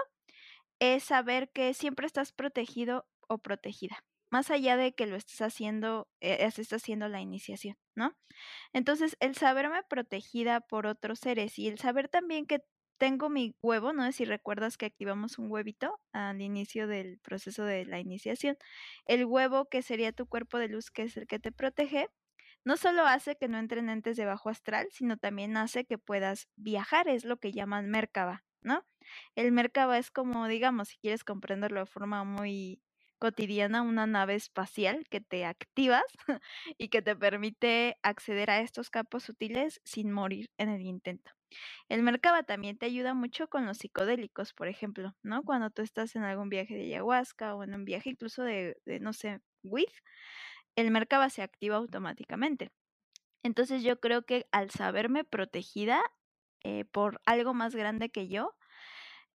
[0.80, 6.08] es saber que siempre estás protegido o protegida, más allá de que lo estés haciendo,
[6.20, 8.16] eh, haciendo la iniciación, ¿no?
[8.72, 12.60] Entonces, el saberme protegida por otros seres y el saber también que
[12.98, 17.64] tengo mi huevo, no sé si recuerdas que activamos un huevito al inicio del proceso
[17.64, 18.58] de la iniciación.
[19.06, 22.08] El huevo, que sería tu cuerpo de luz, que es el que te protege,
[22.64, 26.48] no solo hace que no entren entes de bajo astral, sino también hace que puedas
[26.56, 28.84] viajar, es lo que llaman Merkaba, ¿no?
[29.34, 32.82] El Merkaba es como, digamos, si quieres comprenderlo de forma muy
[33.20, 36.02] cotidiana, una nave espacial que te activas
[36.78, 41.30] y que te permite acceder a estos campos sutiles sin morir en el intento.
[41.88, 45.42] El Merkaba también te ayuda mucho con los psicodélicos, por ejemplo, ¿no?
[45.42, 49.12] Cuando tú estás en algún viaje de ayahuasca o en un viaje incluso de, no
[49.12, 49.88] sé, WID,
[50.76, 52.70] el Merkaba se activa automáticamente.
[53.42, 56.00] Entonces yo creo que al saberme protegida
[56.62, 58.54] eh, por algo más grande que yo,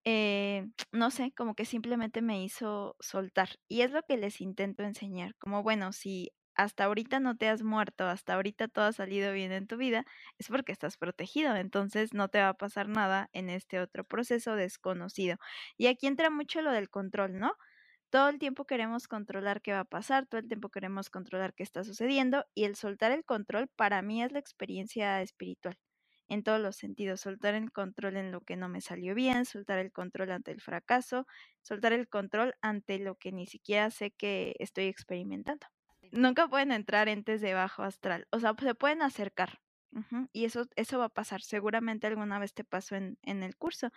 [0.05, 3.49] eh, no sé, como que simplemente me hizo soltar.
[3.67, 7.63] Y es lo que les intento enseñar, como bueno, si hasta ahorita no te has
[7.63, 10.05] muerto, hasta ahorita todo ha salido bien en tu vida,
[10.37, 14.55] es porque estás protegido, entonces no te va a pasar nada en este otro proceso
[14.55, 15.37] desconocido.
[15.77, 17.53] Y aquí entra mucho lo del control, ¿no?
[18.11, 21.63] Todo el tiempo queremos controlar qué va a pasar, todo el tiempo queremos controlar qué
[21.63, 25.77] está sucediendo y el soltar el control para mí es la experiencia espiritual
[26.33, 29.79] en todos los sentidos, soltar el control en lo que no me salió bien, soltar
[29.79, 31.27] el control ante el fracaso,
[31.61, 35.67] soltar el control ante lo que ni siquiera sé que estoy experimentando
[36.13, 38.27] nunca pueden entrar entes de bajo astral.
[38.31, 39.59] O sea, se pueden acercar.
[40.31, 41.41] Y eso, eso va a pasar.
[41.43, 43.91] Seguramente alguna vez te pasó en, en el curso.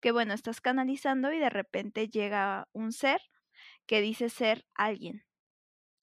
[0.00, 3.20] Que bueno, estás canalizando y de repente llega un ser
[3.86, 5.25] que dice ser alguien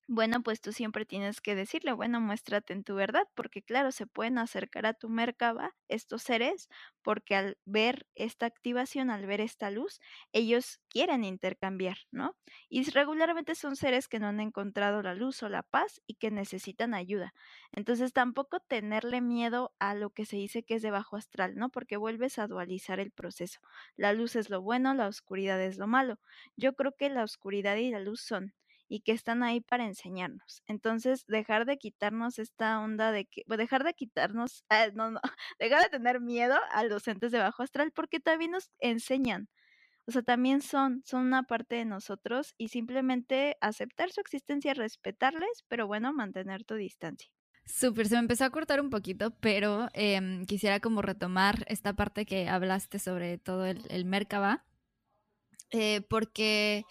[0.08, 4.06] bueno, pues tú siempre tienes que decirle, bueno, muéstrate en tu verdad, porque claro, se
[4.06, 6.70] pueden acercar a tu Merkaba estos seres,
[7.02, 10.02] porque al ver esta activación, al ver esta luz,
[10.34, 12.36] ellos quieren intercambiar, ¿no?
[12.70, 16.32] Y regularmente son seres que no han encontrado la luz o la paz y que
[16.32, 17.34] necesitan ayuda.
[17.72, 21.70] Entonces tampoco tenerle miedo a lo que se dice que es de bajo astral, ¿no?
[21.70, 23.60] Porque vuelves a dualizar el proceso.
[23.96, 26.20] La luz es lo bueno, la oscuridad es lo malo.
[26.58, 28.54] Yo creo que la oscuridad y la luz son
[28.93, 30.62] y que están ahí para enseñarnos.
[30.67, 35.19] Entonces, dejar de quitarnos esta onda de que, dejar de quitarnos, ah, no, no,
[35.60, 39.49] dejar de tener miedo a los entes de bajo astral porque también nos enseñan.
[40.06, 45.63] O sea, también son, son una parte de nosotros y simplemente aceptar su existencia, respetarles,
[45.67, 47.32] pero bueno, mantener tu distancia.
[47.65, 52.27] Súper, se me empezó a cortar un poquito, pero em, quisiera como retomar esta parte
[52.27, 54.65] que hablaste sobre todo el, el Merkaba,
[55.71, 56.84] eh, porque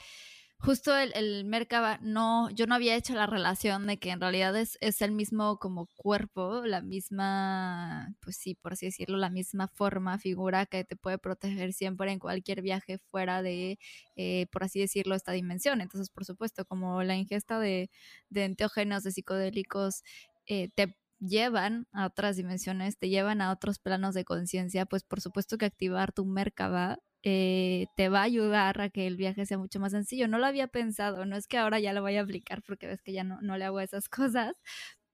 [0.63, 4.57] justo el, el Merkaba, no, yo no había hecho la relación de que en realidad
[4.57, 9.67] es, es, el mismo como cuerpo, la misma, pues sí, por así decirlo, la misma
[9.69, 13.79] forma, figura que te puede proteger siempre en cualquier viaje fuera de,
[14.17, 15.81] eh, por así decirlo, esta dimensión.
[15.81, 17.91] Entonces, por supuesto, como la ingesta de,
[18.31, 20.03] de enteógenos, de psicodélicos,
[20.47, 25.21] eh, te llevan a otras dimensiones, te llevan a otros planos de conciencia, pues por
[25.21, 29.59] supuesto que activar tu Merkaba eh, te va a ayudar a que el viaje sea
[29.59, 30.29] mucho más sencillo.
[30.29, 33.03] No lo había pensado, no es que ahora ya lo vaya a aplicar porque ves
[33.03, 34.55] que ya no, no le hago esas cosas,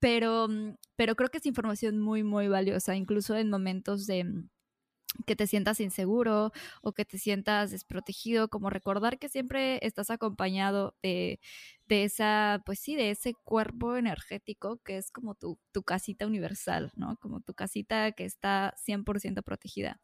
[0.00, 4.48] pero, mm, pero creo que es información muy, muy valiosa, incluso en momentos de mm,
[5.26, 10.96] que te sientas inseguro o que te sientas desprotegido, como recordar que siempre estás acompañado
[11.02, 11.40] de,
[11.86, 16.92] de esa, pues sí, de ese cuerpo energético que es como tu, tu casita universal,
[16.96, 17.16] ¿no?
[17.18, 20.00] Como tu casita que está 100% protegida.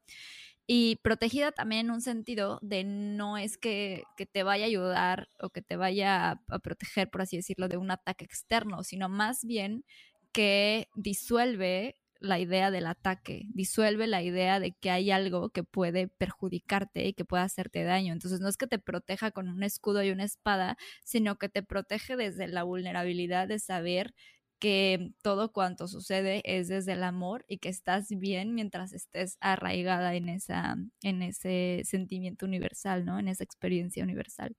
[0.66, 5.29] Y protegida también en un sentido de no es que, que te vaya a ayudar
[5.38, 9.09] o que te vaya a, a, proteger, por así decirlo, de un ataque externo, sino
[9.11, 9.85] más bien
[10.33, 16.09] que disuelve la idea del ataque, disuelve la idea de que hay algo que puede
[16.09, 18.12] perjudicarte y que pueda hacerte daño.
[18.12, 21.62] Entonces no es que te proteja con un escudo y una espada, sino que te
[21.62, 24.14] protege desde la vulnerabilidad de saber
[24.58, 30.14] que todo cuanto sucede es desde el amor y que estás bien mientras estés arraigada
[30.14, 33.18] en esa en ese sentimiento universal, ¿no?
[33.18, 34.56] En esa experiencia universal.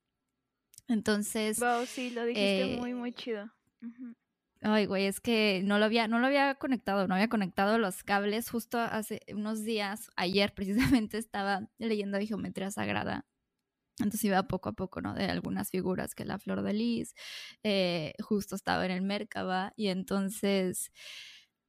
[0.88, 3.52] Entonces, wow, sí, lo dijiste eh, muy muy chido.
[3.82, 4.16] Uh -huh.
[4.62, 8.04] Ay, güey, es que no lo había no lo había conectado, no había conectado los
[8.04, 13.26] cables justo hace unos días, ayer precisamente estaba leyendo geometría sagrada
[14.00, 15.14] entonces iba poco a poco, ¿no?
[15.14, 17.16] De algunas figuras que la flor de lis,
[17.64, 20.92] eh, justo estaba en el Merkaba y entonces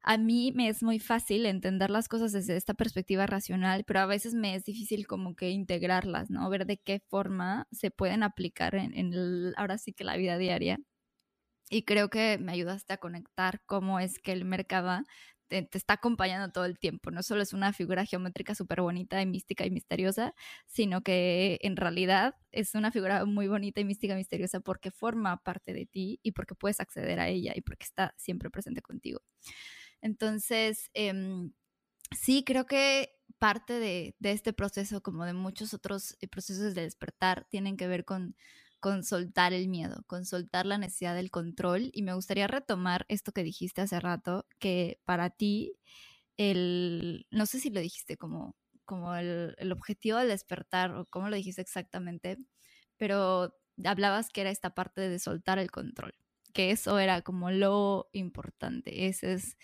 [0.03, 4.07] a mí me es muy fácil entender las cosas desde esta perspectiva racional, pero a
[4.07, 6.49] veces me es difícil como que integrarlas, ¿no?
[6.51, 10.39] Ver de qué forma se pueden aplicar en, en el, ahora sí que la vida
[10.39, 10.79] diaria.
[11.71, 15.05] Y creo que me ayudaste a conectar cómo es que el Merkaba
[15.49, 17.11] te, está acompañando todo el tiempo.
[17.11, 20.35] No solo es una figura geométrica súper bonita y mística y misteriosa,
[20.67, 25.37] sino que en realidad es una figura muy bonita y mística y misteriosa porque forma
[25.43, 29.21] parte de ti y porque puedes acceder a ella y porque está siempre presente contigo.
[30.01, 31.13] Entonces, eh,
[32.17, 36.83] sí, creo que parte de, de, este proceso, como de muchos otros eh, procesos de
[36.83, 38.37] despertar, tienen que ver con
[38.81, 41.91] con soltar el miedo, con soltar la necesidad del control.
[41.93, 45.75] Y me gustaría retomar esto que dijiste hace rato, que para ti,
[46.37, 51.29] el, no sé si lo dijiste como, como el, el objetivo del despertar o cómo
[51.31, 52.39] lo dijiste exactamente,
[52.97, 56.15] pero hablabas que era esta parte de soltar el control,
[56.53, 59.57] que eso era como lo importante, ese es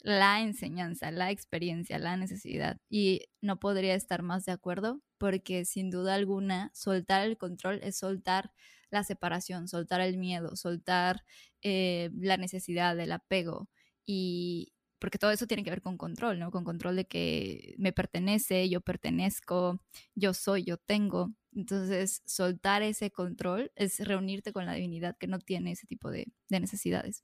[0.00, 2.80] la enseñanza, la experiencia, la necesidad.
[2.88, 7.98] Y no podría estar más de acuerdo porque sin duda alguna soltar el control es
[7.98, 8.52] soltar
[8.90, 11.24] la separación, soltar el miedo, soltar
[11.62, 13.68] eh, la necesidad del apego
[14.06, 16.50] y porque todo eso tiene que ver con control, ¿no?
[16.50, 19.80] Con control de que me pertenece, yo pertenezco,
[20.14, 21.34] yo soy, yo tengo.
[21.54, 26.26] Entonces, soltar ese control es reunirte con la divinidad que no tiene ese tipo de
[26.48, 27.22] necesidades.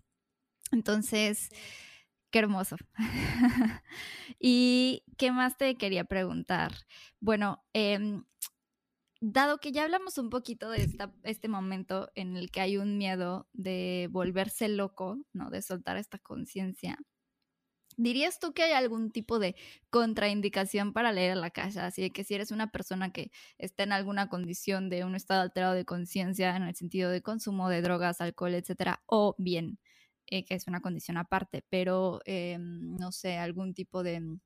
[0.70, 1.50] Entonces,
[2.34, 2.74] Qué hermoso.
[4.40, 6.72] ¿Y qué más te quería preguntar?
[7.20, 8.20] Bueno, eh,
[9.20, 10.90] dado que ya hablamos un poquito de
[11.22, 15.48] este momento en el que hay un miedo de volverse loco, ¿no?
[15.48, 16.98] De soltar esta conciencia.
[17.96, 19.54] ¿Dirías tú que hay algún tipo de
[19.90, 21.86] contraindicación para leer la casa?
[21.86, 25.42] Así de que si eres una persona que está en alguna condición de un estado
[25.42, 29.78] alterado de conciencia en el sentido de consumo de drogas, alcohol, etcétera, o bien
[30.26, 34.38] eh, que es una condición aparte, pero eh, no sé, algún tipo de,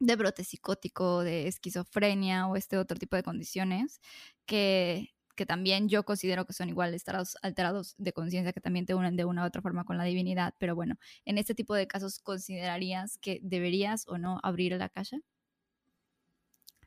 [0.00, 4.00] de brote psicótico, de esquizofrenia o este otro tipo de condiciones
[4.46, 8.94] que, que también yo considero que son igual estados alterados de conciencia que también te
[8.94, 11.86] unen de una u otra forma con la divinidad, pero bueno, en este tipo de
[11.86, 15.18] casos considerarías que deberías o no abrir la caja?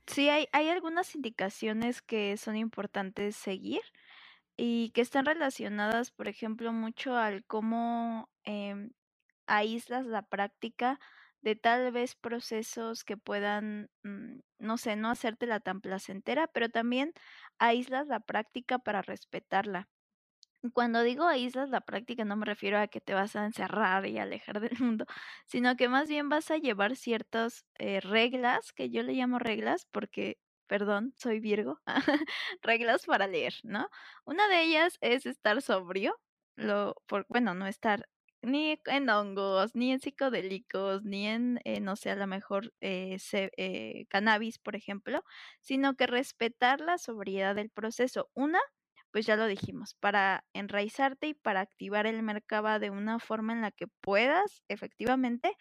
[0.08, 3.82] Sí, hay, hay algunas indicaciones que son importantes seguir
[4.58, 8.89] y que están relacionadas, por ejemplo, mucho al cómo eh,
[9.48, 11.00] aíslas la práctica
[11.41, 17.13] de tal vez procesos que puedan, mmm, no sé, no hacértela tan placentera, pero también
[17.60, 19.89] aíslas la práctica para respetarla.
[20.74, 24.18] Cuando digo aíslas la práctica no me refiero a que te vas a encerrar y
[24.18, 25.05] alejar del mundo,
[25.47, 29.86] sino que más bien vas a llevar ciertas eh, reglas, que yo le llamo reglas
[29.91, 31.82] porque perdón, soy Virgo,
[32.61, 33.89] reglas para leer, ¿no?
[34.26, 36.20] Una de ellas es estar sobrio,
[36.55, 38.07] lo, por, bueno, no estar
[38.41, 43.18] ni en hongos, ni en psicodélicos, ni en, eh, no sé, a lo mejor eh,
[43.34, 45.24] eh, cannabis, por ejemplo,
[45.61, 48.30] sino que respetar la sobriedad del proceso.
[48.34, 48.59] Una,
[49.11, 53.61] pues ya lo dijimos, para enraizarte y para activar el Merkaba de una forma en
[53.61, 55.55] la que puedas efectivamente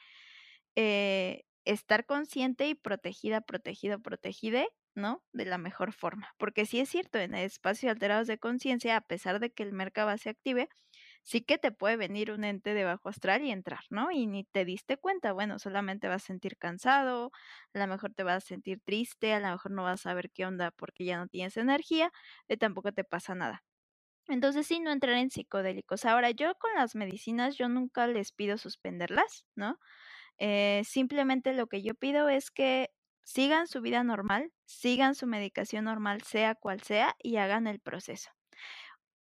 [0.77, 5.25] eh, estar consciente y protegida, protegido, protegide, ¿no?
[5.33, 6.31] De la mejor forma.
[6.39, 10.19] Porque sí es cierto, en espacios alterados de conciencia, a pesar de que el Merkaba
[10.19, 10.69] se active,
[11.23, 14.11] sí que te puede venir un ente de bajo astral y entrar, ¿no?
[14.13, 17.31] Y ni te diste cuenta, bueno, solamente vas a sentir cansado,
[17.75, 20.31] a lo mejor te vas a sentir triste, a lo mejor no vas a saber
[20.33, 22.11] qué onda porque ya no tienes energía,
[22.49, 23.65] y tampoco te pasa nada.
[24.29, 26.05] Entonces sí, no entrar en psicodélicos.
[26.05, 29.79] Ahora, yo con las medicinas, yo nunca les pido suspenderlas, ¿no?
[30.39, 32.91] Eh, simplemente lo que yo pido es que
[33.25, 38.31] sigan su vida normal, sigan su medicación normal, sea cual sea, y hagan el proceso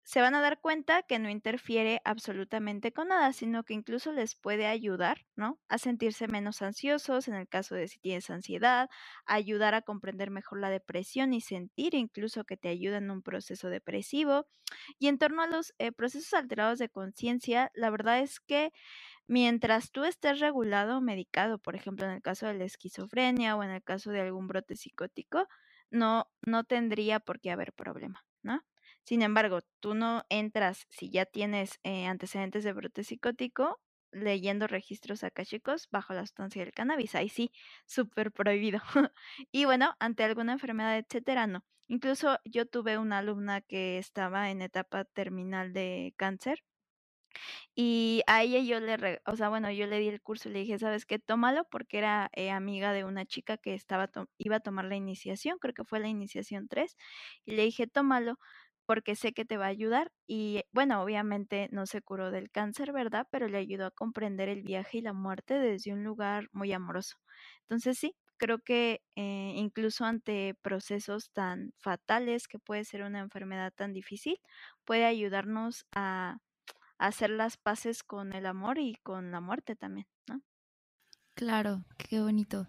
[0.04, 4.34] se van a dar cuenta que no interfiere absolutamente con nada, sino que incluso les
[4.34, 5.60] puede ayudar, ¿no?
[5.68, 8.90] A sentirse menos ansiosos en el caso de si tienes ansiedad,
[9.26, 13.68] ayudar a comprender mejor la depresión y sentir incluso que te ayuda en un proceso
[13.68, 14.46] depresivo.
[14.98, 18.72] Y en torno a los eh, procesos alterados de conciencia, la verdad es que
[19.26, 23.62] mientras tú estés regulado o medicado, por ejemplo, en el caso de la esquizofrenia o
[23.62, 25.46] en el caso de algún brote psicótico,
[25.90, 28.62] no, no tendría por qué haber problema, ¿no?
[29.04, 33.80] Sin embargo, tú no entras, si ya tienes eh, antecedentes de brote psicótico,
[34.12, 37.14] leyendo registros chicos bajo la sustancia del cannabis.
[37.14, 37.50] Ahí sí,
[37.86, 38.80] súper prohibido.
[39.50, 41.64] y bueno, ante alguna enfermedad, etcétera, no.
[41.88, 46.62] Incluso yo tuve una alumna que estaba en etapa terminal de cáncer
[47.74, 50.60] y a ella yo le, o sea, bueno, yo le di el curso y le
[50.60, 51.18] dije, ¿sabes qué?
[51.18, 54.08] Tómalo porque era eh, amiga de una chica que estaba
[54.38, 56.96] iba a tomar la iniciación, creo que fue la iniciación 3,
[57.44, 58.38] y le dije, tómalo
[58.86, 62.92] porque sé que te va a ayudar y bueno, obviamente no se curó del cáncer,
[62.92, 63.26] ¿verdad?
[63.30, 67.16] Pero le ayudó a comprender el viaje y la muerte desde un lugar muy amoroso.
[67.62, 73.72] Entonces sí, creo que eh, incluso ante procesos tan fatales que puede ser una enfermedad
[73.74, 74.38] tan difícil,
[74.84, 76.38] puede ayudarnos a
[77.06, 80.42] hacer las paces con el amor y con la muerte también, ¿no?
[81.34, 82.68] Claro, qué bonito.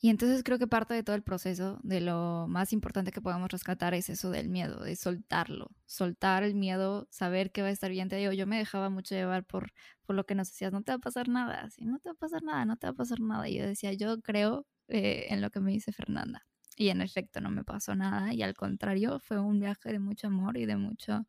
[0.00, 3.50] Y entonces creo que parte de todo el proceso, de lo más importante que podemos
[3.50, 7.90] rescatar es eso del miedo, de soltarlo, soltar el miedo, saber que va a estar
[7.90, 8.08] bien.
[8.08, 9.72] Te digo, yo me dejaba mucho llevar por,
[10.04, 12.14] por lo que nos decías, no te va a pasar nada, así, no te va
[12.14, 13.48] a pasar nada, no te va a pasar nada.
[13.48, 16.46] Y yo decía, yo creo eh, en lo que me dice Fernanda.
[16.76, 20.28] Y en efecto no me pasó nada y al contrario fue un viaje de mucho
[20.28, 21.26] amor y de mucho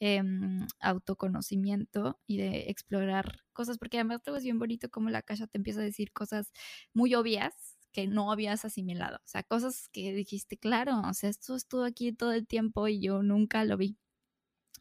[0.00, 5.46] em, autoconocimiento y de explorar cosas, porque además luego es bien bonito como la caja
[5.46, 6.52] te empieza a decir cosas
[6.92, 7.54] muy obvias
[7.92, 12.12] que no habías asimilado, o sea, cosas que dijiste, claro, o sea, esto estuvo aquí
[12.12, 13.96] todo el tiempo y yo nunca lo vi.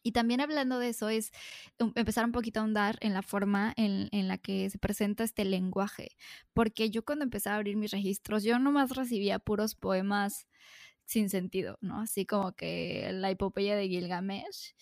[0.03, 1.31] Y también hablando de eso es
[1.79, 5.45] empezar un poquito a ahondar en la forma en, en, la que se presenta este
[5.45, 6.09] lenguaje,
[6.53, 10.47] porque yo cuando empecé a abrir mis registros, yo nomás recibía puros poemas
[11.05, 12.01] sin sentido, ¿no?
[12.01, 14.75] Así como que la epopeya de Gilgamesh.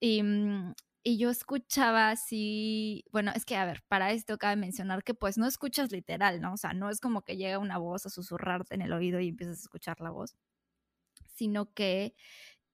[0.00, 0.74] Y, mm,
[1.04, 5.38] y yo escuchaba así, bueno, es que a ver, para esto cabe mencionar que pues
[5.38, 6.52] no escuchas literal, ¿no?
[6.54, 9.28] O sea, no es como que llega una voz a susurrarte en el oído y
[9.28, 10.36] empiezas a escuchar la voz,
[11.34, 12.14] sino que,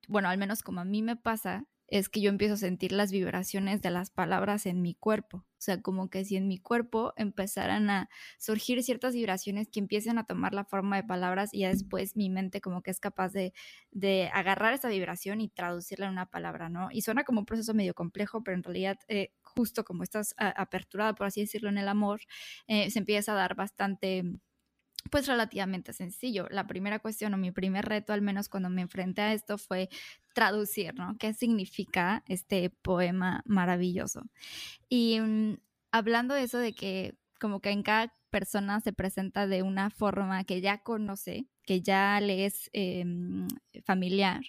[0.08, 3.12] bueno, al menos como a mí me pasa, es que yo empiezo a sentir las
[3.12, 5.38] vibraciones de las palabras en mi cuerpo.
[5.38, 8.08] O sea, como que si en mi cuerpo empezaran a
[8.38, 12.28] surgir ciertas vibraciones que empiecen a tomar la forma de palabras y ya después mi
[12.30, 13.54] mente como que es capaz de,
[13.90, 16.88] de agarrar esa vibración y traducirla en una palabra, ¿no?
[16.90, 21.14] Y suena como un proceso medio complejo, pero en realidad eh, justo como estás aperturada,
[21.14, 22.20] por así decirlo, en el amor,
[22.66, 24.24] eh, se empieza a dar bastante
[25.10, 26.46] pues relativamente sencillo.
[26.50, 29.88] La primera cuestión o mi primer reto, al menos cuando me enfrenté a esto, fue
[30.34, 31.16] traducir, ¿no?
[31.18, 34.22] ¿Qué significa este poema maravilloso?
[34.88, 35.58] Y mm,
[35.92, 40.44] hablando de eso de que como que en cada persona se presenta de una forma
[40.44, 43.46] que ya conoce, que ya le es em,
[43.84, 44.42] familiar,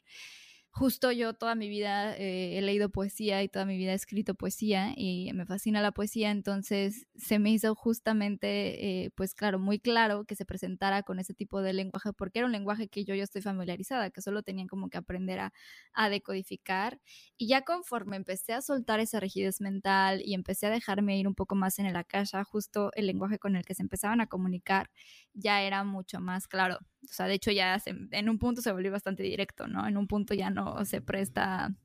[0.78, 4.36] justo yo toda mi vida eh, he leído poesía y toda mi vida he escrito
[4.36, 9.80] poesía y me fascina la poesía, entonces se me hizo justamente, eh, pues claro, muy
[9.80, 13.16] claro que se presentara con ese tipo de lenguaje, porque era un lenguaje que yo
[13.16, 15.54] ya estoy familiarizada, que solo tenían como que aprender a,
[15.94, 17.00] a decodificar.
[17.38, 21.36] Y ya conforme empecé a soltar esa rigidez mental y empecé a dejarme ir un
[21.36, 24.90] poco más en el akasha, justo el lenguaje con el que se empezaban a comunicar
[25.34, 26.80] ya era mucho más claro.
[27.10, 29.88] O sea, de hecho ya en un punto se volvió bastante directo, ¿no?
[29.88, 31.76] En un punto ya no se presta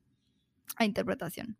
[0.77, 1.59] a interpretación.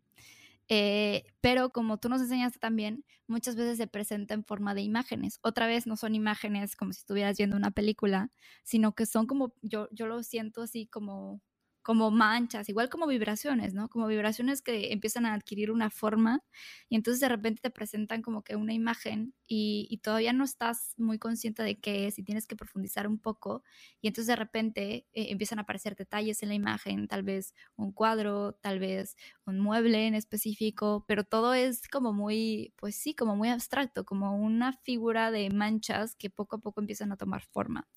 [0.67, 5.39] Eh, pero como tú nos enseñaste también, muchas veces se presenta en forma de imágenes.
[5.41, 8.31] Otra vez no son imágenes como si estuvieras viendo una película,
[8.63, 11.41] sino que son como, yo, yo lo siento así como
[11.81, 13.89] como manchas, igual como vibraciones, ¿no?
[13.89, 16.43] Como vibraciones que empiezan a adquirir una forma
[16.89, 21.19] y entonces de repente te presentan como que una imagen y, todavía no estás muy
[21.19, 23.63] consciente de qué es y tienes que profundizar un poco
[24.01, 27.91] y entonces de repente eh, empiezan a aparecer detalles en la imagen, tal vez un
[27.91, 29.15] cuadro, tal vez
[29.45, 34.35] un mueble en específico, pero todo es como muy, pues sí, como muy abstracto, como
[34.35, 37.87] una figura de manchas que poco a poco empiezan a tomar forma.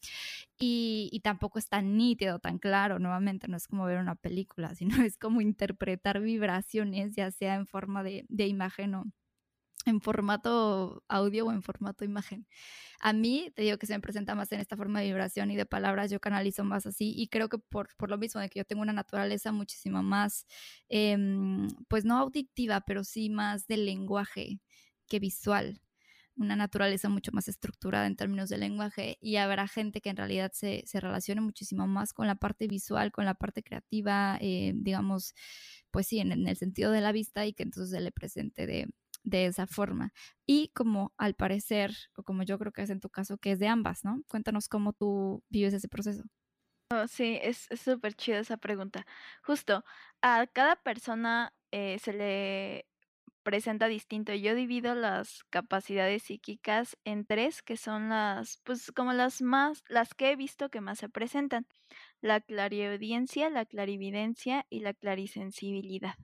[0.59, 4.72] Y, y tampoco es tan nítido, tan claro, nuevamente, no es como ver una película,
[4.77, 9.05] sino es como interpretar vibraciones, ya sea en forma de, de imagen o
[9.85, 12.47] en formato audio o en formato imagen.
[13.01, 15.57] A mí, te digo que se me presenta más en esta forma de vibración y
[15.57, 18.61] de palabras, yo canalizo más así y creo que por, por lo mismo de que
[18.61, 20.47] yo tengo una naturaleza muchísimo más,
[20.89, 24.61] em, pues no auditiva, pero sí más de lenguaje
[25.09, 25.83] que visual
[26.37, 30.53] una naturaleza mucho más estructurada en términos de lenguaje y habrá gente que en realidad
[30.53, 35.35] se, se relacione muchísimo más con la parte visual, con la parte creativa, eh, digamos,
[35.91, 38.89] pues sí, en, el sentido de la vista y que entonces se le presente de,
[39.22, 40.12] de esa forma.
[40.47, 43.59] Y como al parecer, o como yo creo que es en tu caso, que es
[43.59, 44.22] de ambas, ¿no?
[44.28, 46.24] Cuéntanos cómo tú vives ese proceso.
[46.91, 49.07] Oh, sí, es súper chida esa pregunta.
[49.43, 49.85] Justo,
[50.22, 52.87] a cada persona eh, se le
[53.45, 54.35] presenta distinto.
[54.35, 60.15] Yo divido las capacidades psíquicas en tres, que son las, pues como las más, las
[60.15, 61.67] que he visto que más se presentan.
[62.21, 66.15] La clariaudiencia, la clarividencia y la clarisensibilidad.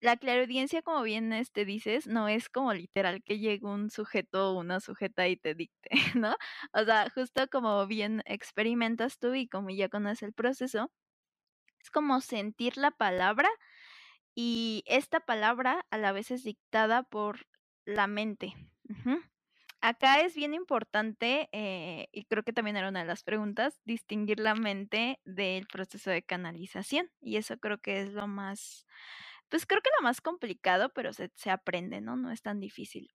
[0.00, 4.58] La clariaudiencia, como bien este dices, no es como literal que llegue un sujeto o
[4.60, 6.36] una sujeta y te dicte, ¿no?
[6.72, 10.90] O sea, justo como bien experimentas tú y como ya conoces el proceso,
[11.80, 13.48] es como sentir la palabra
[14.34, 17.46] y esta palabra a la vez es dictada por
[17.84, 18.54] la mente.
[19.80, 24.40] Acá es bien importante, eh, y creo que también era una de las preguntas, distinguir
[24.40, 27.10] la mente del proceso de canalización.
[27.20, 28.86] Y eso creo que es lo más,
[29.50, 32.16] pues creo que lo más complicado, pero se, se aprende, ¿no?
[32.16, 33.10] No es tan difícil.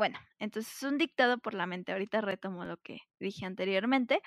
[0.00, 1.92] Bueno, entonces es un dictado por la mente.
[1.92, 4.22] Ahorita retomo lo que dije anteriormente,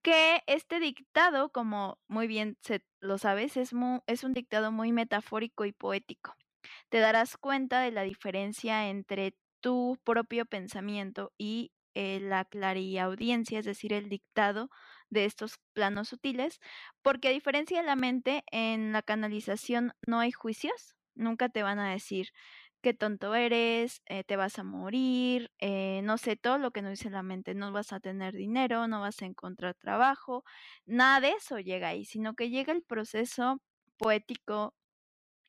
[0.00, 3.72] que este dictado, como muy bien se, lo sabes, es,
[4.06, 6.34] es un dictado muy metafórico y poético.
[6.88, 13.66] Te darás cuenta de la diferencia entre tu propio pensamiento y eh, la clariaudiencia, es
[13.66, 14.70] decir, el dictado
[15.10, 16.60] de estos planos sutiles,
[17.02, 21.78] porque a diferencia de la mente, en la canalización no hay juicios, nunca te van
[21.78, 22.28] a decir,
[22.80, 26.92] qué tonto eres, eh, te vas a morir, eh, no sé, todo lo que nos
[26.92, 30.44] dice la mente, no vas a tener dinero, no vas a encontrar trabajo,
[30.86, 33.60] nada de eso llega ahí, sino que llega el proceso
[33.98, 34.74] poético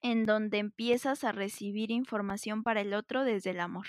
[0.01, 3.88] en donde empiezas a recibir información para el otro desde el amor.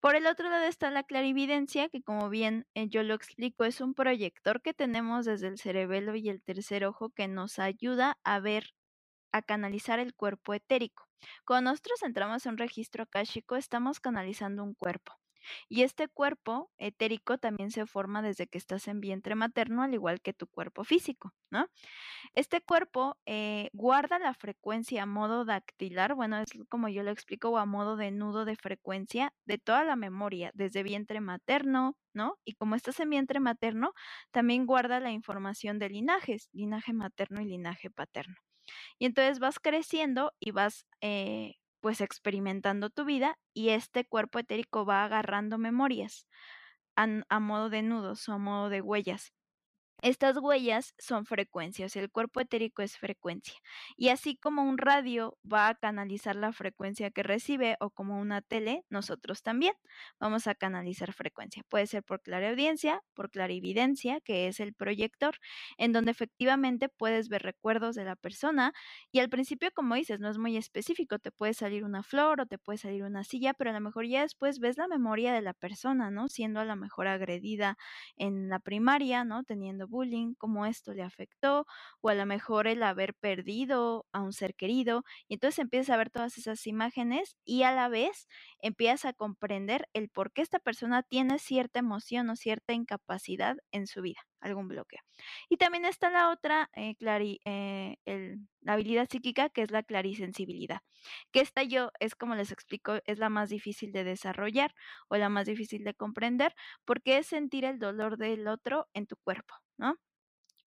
[0.00, 3.80] Por el otro lado está la clarividencia, que como bien eh, yo lo explico, es
[3.80, 8.38] un proyector que tenemos desde el cerebelo y el tercer ojo que nos ayuda a
[8.38, 8.74] ver,
[9.34, 11.08] a canalizar el cuerpo etérico.
[11.44, 15.12] Cuando nosotros entramos en un registro akáshico, estamos canalizando un cuerpo.
[15.68, 20.20] Y este cuerpo etérico también se forma desde que estás en vientre materno, al igual
[20.20, 21.66] que tu cuerpo físico, ¿no?
[22.34, 27.50] Este cuerpo eh, guarda la frecuencia a modo dactilar, bueno, es como yo lo explico,
[27.50, 32.38] o a modo de nudo de frecuencia de toda la memoria, desde vientre materno, ¿no?
[32.44, 33.92] Y como estás en vientre materno,
[34.30, 38.36] también guarda la información de linajes, linaje materno y linaje paterno.
[38.98, 44.84] Y entonces vas creciendo y vas eh, pues experimentando tu vida y este cuerpo etérico
[44.86, 46.26] va agarrando memorias
[46.96, 49.32] a modo de nudos o a modo de huellas.
[50.04, 53.54] Estas huellas son frecuencias, el cuerpo etérico es frecuencia.
[53.96, 58.42] Y así como un radio va a canalizar la frecuencia que recibe o como una
[58.42, 59.72] tele, nosotros también
[60.20, 61.62] vamos a canalizar frecuencia.
[61.70, 65.36] Puede ser por clariaudiencia, por clarividencia, que es el proyector,
[65.78, 68.74] en donde efectivamente puedes ver recuerdos de la persona
[69.10, 72.46] y al principio, como dices, no es muy específico, te puede salir una flor o
[72.46, 75.40] te puede salir una silla, pero a lo mejor ya después ves la memoria de
[75.40, 76.28] la persona, ¿no?
[76.28, 77.78] Siendo a lo mejor agredida
[78.16, 79.44] en la primaria, ¿no?
[79.44, 81.66] Teniendo bullying, cómo esto le afectó,
[82.00, 85.04] o a lo mejor el haber perdido a un ser querido.
[85.28, 88.26] Y entonces empiezas a ver todas esas imágenes y a la vez
[88.60, 93.86] empiezas a comprender el por qué esta persona tiene cierta emoción o cierta incapacidad en
[93.86, 95.00] su vida, algún bloqueo.
[95.48, 100.80] Y también está la otra, eh, eh, la habilidad psíquica, que es la clarisensibilidad.
[101.32, 104.74] Que esta yo, es como les explico, es la más difícil de desarrollar
[105.08, 109.16] o la más difícil de comprender, porque es sentir el dolor del otro en tu
[109.16, 109.54] cuerpo.
[109.78, 109.98] ¿no?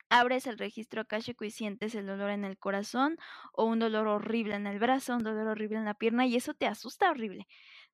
[0.09, 3.17] Abres el registro akáshico y sientes el dolor en el corazón
[3.53, 6.53] o un dolor horrible en el brazo, un dolor horrible en la pierna y eso
[6.53, 7.47] te asusta horrible.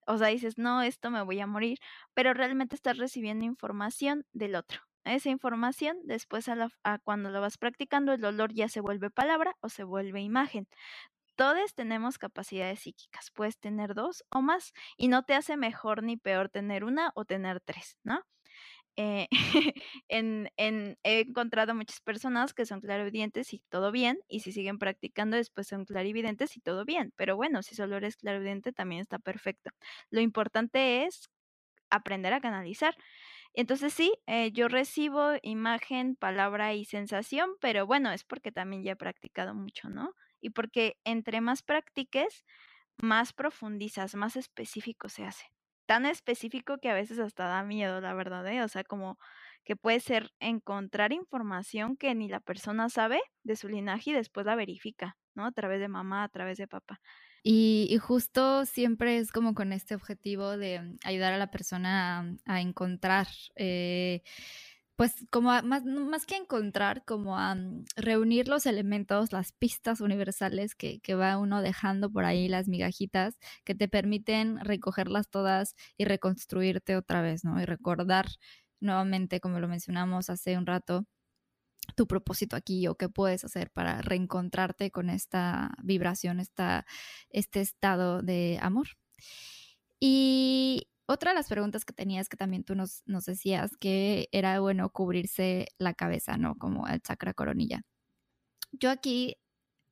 [0.07, 1.79] O sea, dices, no, esto me voy a morir,
[2.13, 4.81] pero realmente estás recibiendo información del otro.
[5.05, 9.69] Esa información, después a, cuando lo vas practicando, el olor ya se vuelve palabra o
[9.69, 10.67] se vuelve imagen.
[11.35, 16.17] Todos tenemos capacidades psíquicas, puedes tener dos o más y no te hace mejor ni
[16.17, 18.21] peor tener una o tener tres, ¿no?
[18.95, 19.27] Eh,
[20.09, 25.67] he encontrado muchas personas que son clarividentes y todo bien, y si siguen practicando después
[25.67, 29.71] son clarividentes y todo bien, pero bueno, si solo eres clarividente también está perfecto.
[30.11, 31.29] Lo importante es
[31.89, 32.95] aprender a canalizar.
[33.53, 38.93] Entonces sí, eh, yo recibo imagen, palabra y sensación, pero bueno, es porque también ya
[38.93, 40.13] he practicado mucho, ¿no?
[40.41, 42.45] Y porque entre más practiques,
[42.97, 45.45] más profundizas, más específico se hace
[45.85, 48.63] tan específico que a veces hasta da miedo, la verdad, ¿eh?
[48.63, 49.17] O sea, como
[49.65, 54.45] que puede ser encontrar información que ni la persona sabe de su linaje y después
[54.45, 55.45] la verifica, ¿no?
[55.45, 57.01] A través de mamá, a través de papá.
[57.43, 63.27] Y, justo siempre es como con este objetivo de ayudar a la persona a, encontrar
[63.55, 64.23] eh,
[64.95, 70.75] pues como más, más que encontrar, como a mm, reunir los elementos, las pistas universales
[70.75, 76.05] que, que, va uno dejando por ahí, las migajitas, que te permiten recogerlas todas y
[76.05, 77.61] reconstruirte otra vez, ¿no?
[77.61, 78.27] Y recordar
[78.79, 81.05] nuevamente, como lo mencionamos hace un rato,
[81.95, 86.85] tu propósito aquí o qué puedes hacer para reencontrarte con esta vibración, esta,
[87.29, 88.87] este estado de amor.
[89.99, 94.59] Y otra de las preguntas que tenías que también tú nos, nos decías que era
[94.59, 96.57] bueno cubrirse la cabeza, ¿no?
[96.57, 97.81] Como el chakra coronilla.
[98.71, 99.37] Yo aquí,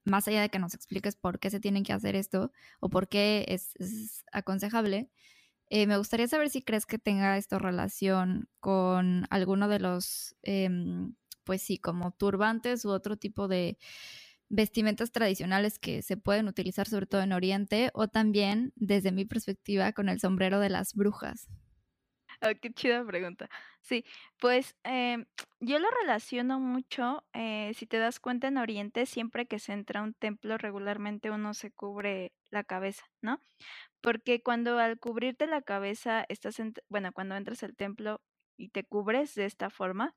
[0.06, 3.10] más allá de que nos expliques por qué se tienen que hacer esto o por
[3.10, 5.12] qué es, aconsejable,
[5.70, 11.16] eh, me gustaría saber si crees que tenga esto relación con alguno de los, em,
[11.52, 13.78] pues sí, como turbantes u otro tipo de
[14.48, 19.92] vestimentas tradicionales que se pueden utilizar sobre todo en Oriente o también, desde mi perspectiva,
[19.92, 21.50] con el sombrero de las brujas.
[22.42, 23.50] Oh, qué chida pregunta.
[23.82, 24.04] Sí,
[24.40, 25.26] pues em,
[25.60, 30.00] yo lo relaciono mucho, eh, si te das cuenta en Oriente, siempre que se entra
[30.00, 33.40] a un templo regularmente uno se cubre la cabeza, ¿no?
[34.02, 36.58] Porque cuando al cubrirte la cabeza estás,
[36.90, 38.22] bueno, cuando entras al templo
[38.58, 40.16] y te cubres de esta forma,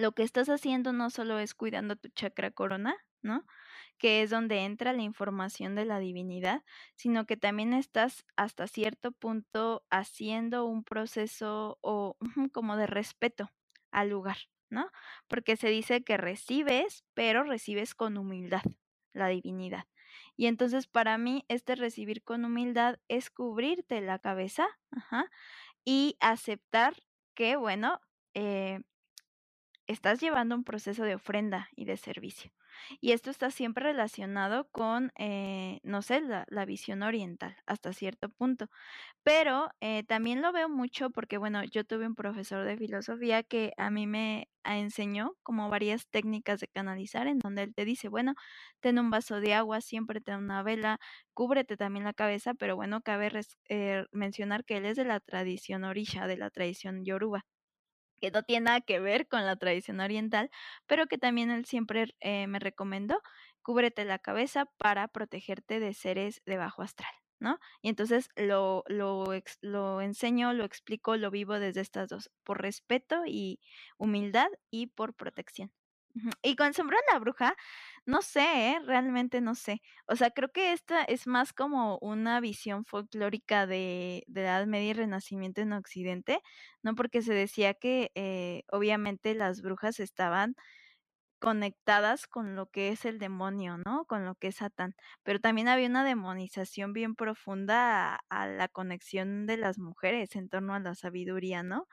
[0.00, 3.44] lo que estás haciendo no solo es cuidando tu chakra corona, ¿no?
[3.98, 6.64] Que es donde entra la información de la divinidad,
[6.96, 12.16] sino que también estás hasta cierto punto haciendo un proceso o
[12.52, 13.50] como de respeto
[13.92, 14.38] al lugar,
[14.70, 14.90] ¿no?
[15.28, 18.62] Porque se dice que recibes, pero recibes con humildad
[19.12, 19.84] la divinidad.
[20.36, 24.66] Y entonces para mí este recibir con humildad es cubrirte la cabeza
[25.84, 26.94] y aceptar
[27.34, 28.00] que, bueno,
[28.34, 28.80] eh,
[29.90, 32.52] estás llevando un proceso de ofrenda y de servicio.
[33.00, 38.68] Y esto está siempre relacionado con, eh, no sé, la, visión oriental hasta cierto punto.
[39.22, 43.72] Pero eh, también lo veo mucho porque, bueno, yo tuve un profesor de filosofía que
[43.76, 48.34] a mí me enseñó como varias técnicas de canalizar en donde él te dice, bueno,
[48.80, 51.00] ten un vaso de agua, siempre ten una vela,
[51.34, 53.30] cúbrete también la cabeza, pero bueno, cabe
[53.68, 57.44] eh, mencionar que él es de la tradición orisha, de la tradición yoruba
[58.20, 60.50] que no tiene nada que ver con la tradición oriental,
[60.86, 63.20] pero que también él siempre eh, me recomendó,
[63.62, 67.58] cúbrete la cabeza para protegerte de seres de bajo astral, ¿no?
[67.82, 69.24] Y entonces lo, lo,
[69.62, 73.60] lo enseño, lo explico, lo vivo desde estas dos, por respeto y
[73.98, 75.72] humildad y por protección.
[76.42, 77.56] Y con sombrero de la bruja,
[78.06, 78.40] no sé,
[78.72, 78.80] ¿eh?
[78.84, 79.80] realmente no sé.
[80.06, 84.66] O sea, creo que esta es más como una visión folclórica de, de la Edad
[84.66, 86.40] Media y Renacimiento en Occidente,
[86.82, 86.94] ¿no?
[86.94, 90.56] Porque se decía que eh, obviamente las brujas estaban
[91.40, 94.04] conectadas con lo que es el demonio, ¿no?
[94.06, 94.94] Con lo que es Satán.
[95.22, 100.48] Pero también había una demonización bien profunda a, a la conexión de las mujeres en
[100.50, 101.86] torno a la sabiduría, ¿no?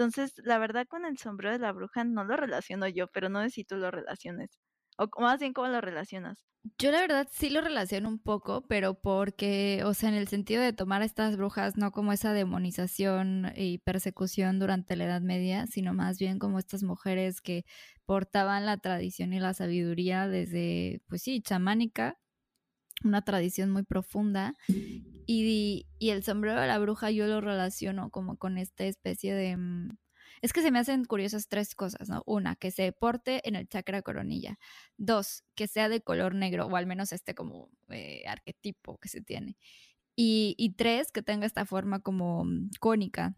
[0.00, 3.42] Entonces, la verdad con el sombrero de la bruja no lo relaciono yo, pero no
[3.42, 4.58] sé si tú lo relaciones.
[4.98, 6.44] O más bien, ¿cómo lo relacionas?
[6.78, 10.62] Yo la verdad sí lo relaciono un poco, pero porque, o sea, en el sentido
[10.62, 15.66] de tomar a estas brujas no como esa demonización y persecución durante la Edad Media,
[15.66, 17.64] sino más bien como estas mujeres que
[18.04, 22.18] portaban la tradición y la sabiduría desde, pues sí, chamánica,
[23.04, 24.54] una tradición muy profunda.
[25.26, 29.56] Y, y el sombrero de la bruja yo lo relaciono como con esta especie de
[29.56, 29.90] mm,
[30.42, 32.22] es que se me hacen curiosas tres cosas, ¿no?
[32.26, 34.58] Una, que se porte en el chakra coronilla.
[34.96, 39.20] Dos, que sea de color negro, o al menos este como eh, arquetipo que se
[39.20, 39.56] tiene.
[40.16, 43.36] Y, y, tres, que tenga esta forma como mm, cónica.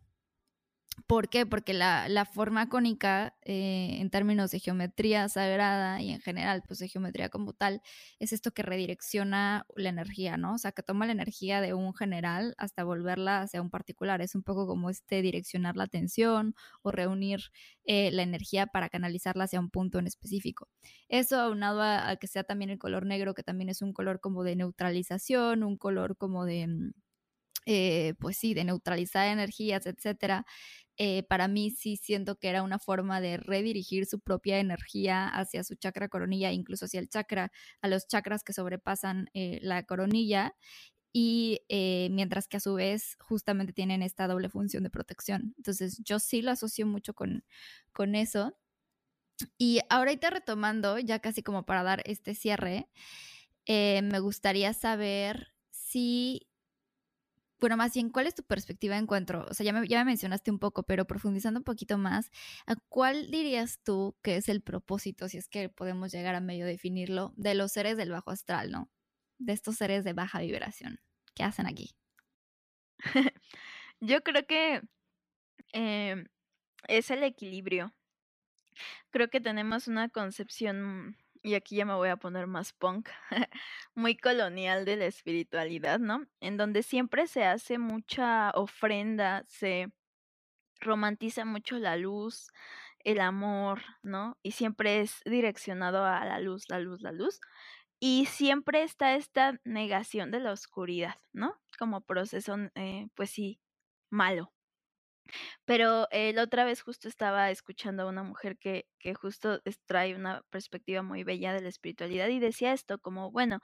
[1.06, 1.46] ¿Por qué?
[1.46, 6.80] Porque la, la forma cónica, eh, en términos de geometría sagrada y en general, pues
[6.80, 7.80] de geometría como tal,
[8.18, 10.54] es esto que redirecciona la energía, ¿no?
[10.54, 14.20] O sea, que toma la energía de un general hasta volverla hacia un particular.
[14.20, 17.40] Es un poco como este direccionar la atención o reunir
[17.84, 20.68] eh, la energía para canalizarla hacia un punto en específico.
[21.08, 24.44] Eso aunado a, que sea también el color negro, que también es un color como
[24.44, 26.92] de neutralización, un color como de mm,
[27.66, 30.44] eh, pues sí, de neutralizar energías, etcétera,
[30.96, 35.64] eh, para mí sí siento que era una forma de redirigir su propia energía hacia
[35.64, 40.54] su chakra coronilla, incluso hacia el chakra, a los chakras que sobrepasan eh, la coronilla.
[41.14, 41.60] Y
[42.10, 45.54] mientras que a su vez justamente tienen esta doble función de protección.
[45.58, 47.44] Entonces yo sí lo asocio mucho con,
[47.92, 48.56] con eso.
[49.58, 52.88] Y ahorita retomando, ya casi como para dar este cierre,
[53.68, 56.48] me gustaría saber si
[57.62, 59.46] bueno, más bien, ¿cuál es tu perspectiva de encuentro?
[59.48, 62.32] O sea, ya me, ya me mencionaste un poco, pero profundizando un poquito más,
[62.66, 66.66] ¿a cuál dirías tú que es el propósito, si es que podemos llegar a medio
[66.66, 68.90] definirlo, de los seres del bajo astral, ¿no?
[69.38, 70.98] De estos seres de baja vibración.
[71.36, 71.94] ¿Qué hacen aquí?
[74.00, 74.82] Yo creo que
[75.72, 76.26] em,
[76.88, 77.94] es el equilibrio.
[79.10, 83.08] Creo que tenemos una concepción y aquí ya me voy a poner más punk,
[83.94, 86.26] muy colonial de la espiritualidad, ¿no?
[86.40, 89.92] En donde siempre se hace mucha ofrenda, se
[90.80, 92.48] romantiza mucho la luz,
[93.04, 94.38] el amor, ¿no?
[94.42, 97.40] Y siempre es direccionado a la luz, la luz, la luz.
[97.98, 101.54] Y siempre está esta negación de la oscuridad, ¿no?
[101.78, 103.60] Como proceso, eh, pues sí,
[104.10, 104.52] malo.
[105.64, 110.14] Pero eh, la otra vez justo estaba escuchando a una mujer que, que justo trae
[110.14, 113.60] una perspectiva muy bella de la espiritualidad y decía esto como, bueno,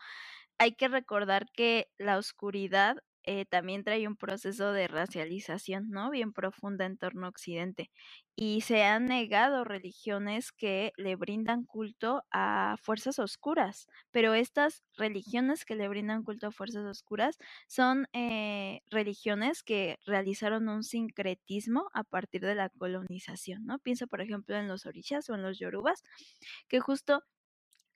[0.58, 6.10] hay que recordar que la oscuridad eh, también trae un proceso de racialización, ¿no?
[6.10, 7.90] Bien profunda en torno a Occidente.
[8.36, 15.64] Y se han negado religiones que le brindan culto a fuerzas oscuras, pero estas religiones
[15.64, 22.04] que le brindan culto a fuerzas oscuras son eh, religiones que realizaron un sincretismo a
[22.04, 23.78] partir de la colonización, ¿no?
[23.80, 26.02] Pienso, por ejemplo, en los orishas o en los yorubas,
[26.68, 27.24] que justo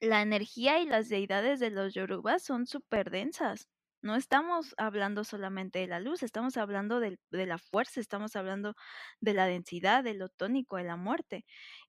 [0.01, 3.69] la energía y las deidades de los yorubas son súper densas,
[4.03, 8.75] no estamos hablando solamente de la luz, estamos hablando de, la fuerza, estamos hablando
[9.21, 11.45] de la densidad, de lo tónico, de la muerte.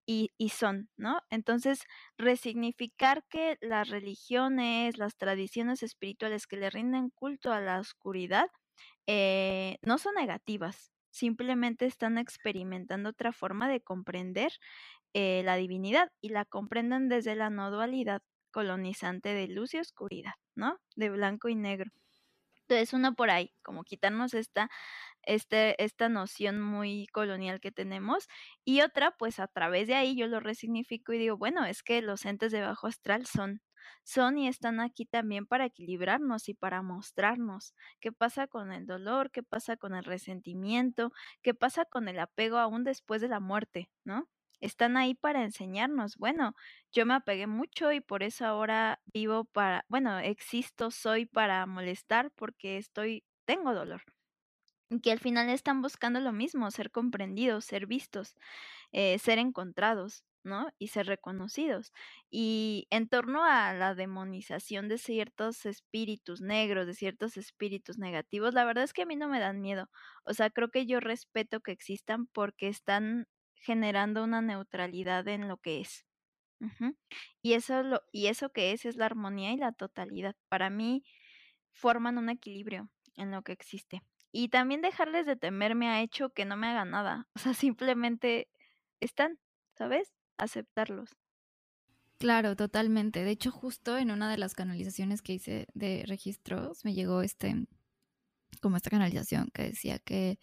[0.05, 1.19] Y, y, son, ¿no?
[1.29, 1.81] Entonces,
[2.17, 8.47] resignificar que las religiones, las tradiciones espirituales que le rinden culto a la oscuridad,
[9.07, 14.53] eh, no son negativas, simplemente están experimentando otra forma de comprender
[15.13, 18.21] eh, la divinidad y la comprenden desde la no dualidad
[18.53, 20.79] colonizante de luz y oscuridad, ¿no?
[20.95, 21.91] De blanco y negro.
[22.67, 24.69] Entonces, uno por ahí, como quitarnos esta,
[25.23, 28.27] este, esta noción muy colonial que tenemos.
[28.65, 32.01] Y otra, pues a través de ahí yo lo resignifico y digo, bueno, es que
[32.01, 33.61] los entes de bajo astral son,
[34.03, 39.31] son y están aquí también para equilibrarnos y para mostrarnos qué pasa con el dolor,
[39.31, 43.89] qué pasa con el resentimiento, qué pasa con el apego aún después de la muerte,
[44.05, 44.29] ¿no?
[44.65, 46.17] Están ahí para enseñarnos.
[46.17, 46.55] Bueno,
[46.91, 52.31] yo me apegué mucho y por eso ahora vivo para, bueno, existo, soy para molestar
[52.35, 54.03] porque estoy, tengo dolor.
[55.01, 58.35] Que al final están buscando lo mismo, ser comprendidos, ser vistos,
[58.91, 60.69] eh, ser encontrados, ¿no?
[60.79, 61.93] Y ser reconocidos.
[62.31, 68.65] Y en torno a la demonización de ciertos espíritus negros, de ciertos espíritus negativos, la
[68.65, 69.89] verdad es que a mí no me dan miedo.
[70.25, 73.27] O sea, creo que yo respeto que existan porque están
[73.63, 76.05] generando una neutralidad en lo que es.
[77.41, 80.35] Y eso lo, y eso que es es la armonía y la totalidad.
[80.47, 81.03] Para mí
[81.71, 84.01] forman un equilibrio en lo que existe.
[84.31, 87.27] Y también dejarles de temer me ha hecho que no me haga nada.
[87.35, 88.49] O sea, simplemente
[88.99, 89.39] están,
[89.77, 90.13] ¿sabes?
[90.37, 91.17] Aceptarlos.
[92.17, 93.23] Claro, totalmente.
[93.23, 97.67] De hecho, justo en una de las canalizaciones que hice de registros me llegó este
[98.61, 100.39] como esta canalización que decía que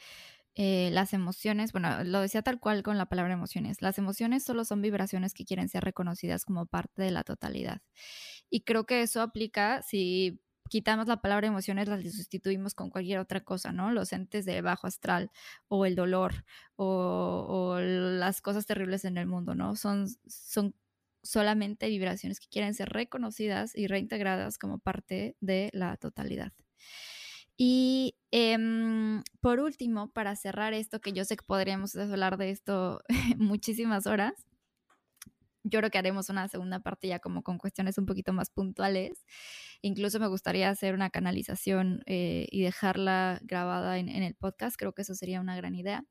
[0.55, 4.65] eh, las emociones, bueno, lo decía tal cual con la palabra emociones, las emociones solo
[4.65, 7.83] son vibraciones que quieren ser reconocidas como parte de la totalidad.
[8.51, 13.41] Y creo que eso aplica si quitamos la palabra emociones, las sustituimos con cualquier otra
[13.45, 13.91] cosa, ¿no?
[13.93, 15.31] Los entes de bajo astral
[15.69, 16.45] o el dolor
[16.77, 19.77] o, o las cosas terribles en el mundo, ¿no?
[19.77, 20.75] Son, son
[21.23, 26.53] solamente vibraciones que quieren ser reconocidas y reintegradas como parte de la totalidad.
[27.63, 33.03] Y em, por último, para cerrar esto, que yo sé que podríamos hablar de esto
[33.37, 34.47] muchísimas horas,
[35.63, 39.25] yo creo que haremos una segunda parte ya como con cuestiones un poquito más puntuales.
[39.83, 44.77] Incluso me gustaría hacer una canalización eh, y dejarla grabada en, el podcast.
[44.77, 46.05] Creo que eso sería una gran idea.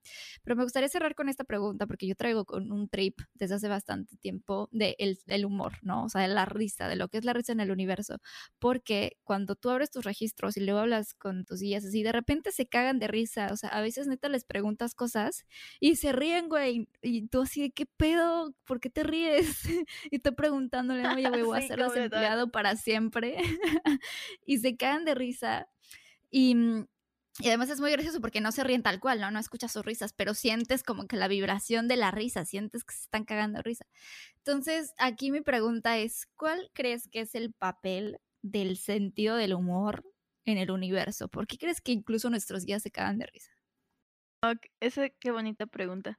[0.44, 3.68] Pero me gustaría cerrar con esta pregunta porque yo traigo con un trip desde hace
[3.68, 6.06] bastante tiempo de el, humor, ¿no?
[6.06, 8.18] O sea, de la risa, de lo que es la risa en el universo.
[8.58, 12.52] Porque cuando tú abres tus registros y luego hablas con tus guías así, de repente
[12.52, 13.50] se cagan de risa.
[13.52, 15.46] O sea, a veces neta les preguntas cosas
[15.80, 16.90] y se ríen, güey.
[17.02, 18.56] Y tú así de, ¿qué pedo?
[18.66, 19.64] ¿Por qué te ríes?
[20.12, 23.38] y tú preguntándole, oye, güey, voy a ser desempleado para siempre.
[24.46, 25.68] y se cagan de risa.
[26.32, 26.88] Y, mm,
[27.42, 29.32] y además es muy gracioso porque no se ríen tal cual, ¿no?
[29.32, 32.94] No escuchas sus risas, pero sientes como que la vibración de la risa, sientes que
[32.94, 33.86] se están cagando de risa.
[34.38, 40.04] Entonces, aquí mi pregunta es, ¿cuál crees que es el papel del sentido del humor
[40.46, 41.30] en el universo?
[41.30, 43.52] ¿Por qué crees que incluso nuestros guías se cagan de risa?
[44.80, 46.18] esa qué bonita pregunta.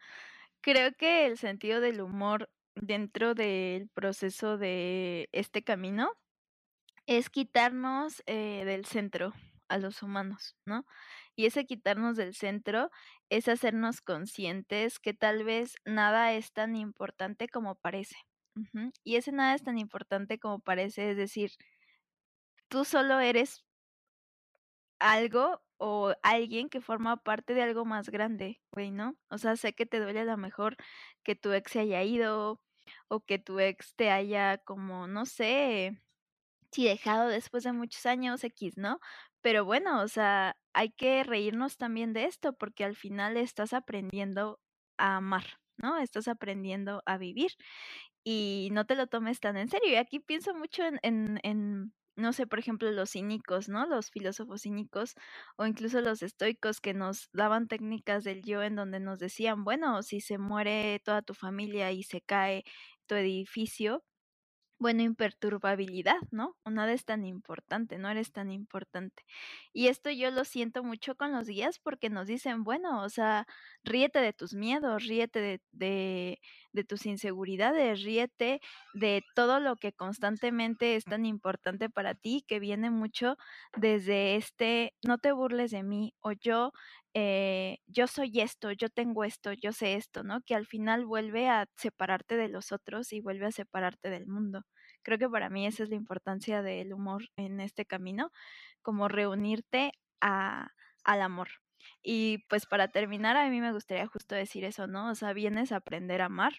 [0.63, 6.13] Creo que el sentido del humor dentro del proceso de este camino
[7.11, 9.33] es quitarnos eh, del centro
[9.69, 10.87] a los humanos, ¿no?
[11.35, 12.89] Y ese quitarnos del centro
[13.31, 18.15] es hacernos conscientes que tal vez nada es tan importante como parece.
[19.03, 21.51] Y ese nada es tan importante como parece, es decir,
[22.69, 23.65] tú solo eres
[25.01, 29.17] algo o alguien que forma parte de algo más grande, güey, ¿no?
[29.31, 30.77] O sea, sé que te duele a lo mejor
[31.25, 32.61] que tu ex se haya ido
[33.09, 36.01] o que tu ex te haya como, no sé,
[36.73, 39.01] si dejado después de muchos años X, ¿no?
[39.43, 44.61] Pero bueno, o sea, hay que reírnos también de esto porque al final estás aprendiendo
[44.99, 45.45] a amar,
[45.79, 45.99] ¿no?
[45.99, 47.53] Estás aprendiendo a vivir
[48.25, 49.91] y no te lo tomes tan en serio.
[49.93, 53.87] Y aquí pienso mucho en, en, en no sé, por ejemplo, los cínicos, ¿no?
[53.87, 55.15] Los filósofos cínicos
[55.57, 60.03] o incluso los estoicos que nos daban técnicas del yo en donde nos decían, bueno,
[60.03, 62.65] si se muere toda tu familia y se cae
[63.07, 64.05] tu edificio,
[64.81, 66.57] bueno, imperturbabilidad, ¿no?
[66.65, 69.25] Nada es tan importante, no eres tan importante.
[69.73, 73.47] Y esto yo lo siento mucho con los guías porque nos dicen, bueno, o sea,
[73.85, 76.41] ríete de tus miedos, ríete de, de,
[76.87, 78.61] tus inseguridades, ríete
[78.95, 83.37] de todo lo que constantemente es tan importante para ti, que viene mucho
[83.77, 86.73] desde este, no te burles de mí, o yo,
[87.15, 90.41] eh, yo soy esto, yo tengo esto, yo sé esto, ¿no?
[90.43, 94.63] Que al final vuelve a separarte de los otros y vuelve a separarte del mundo.
[95.03, 98.31] Creo que para mí esa es la importancia del humor en este camino,
[98.83, 100.69] como reunirte a,
[101.05, 101.49] al amor.
[102.03, 105.11] Y pues para terminar, a mí me gustaría justo decir eso, ¿no?
[105.11, 106.55] O sea, vienes a aprender a amar,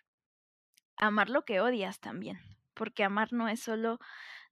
[0.97, 2.39] amar lo que odias también,
[2.73, 3.99] porque amar no es solo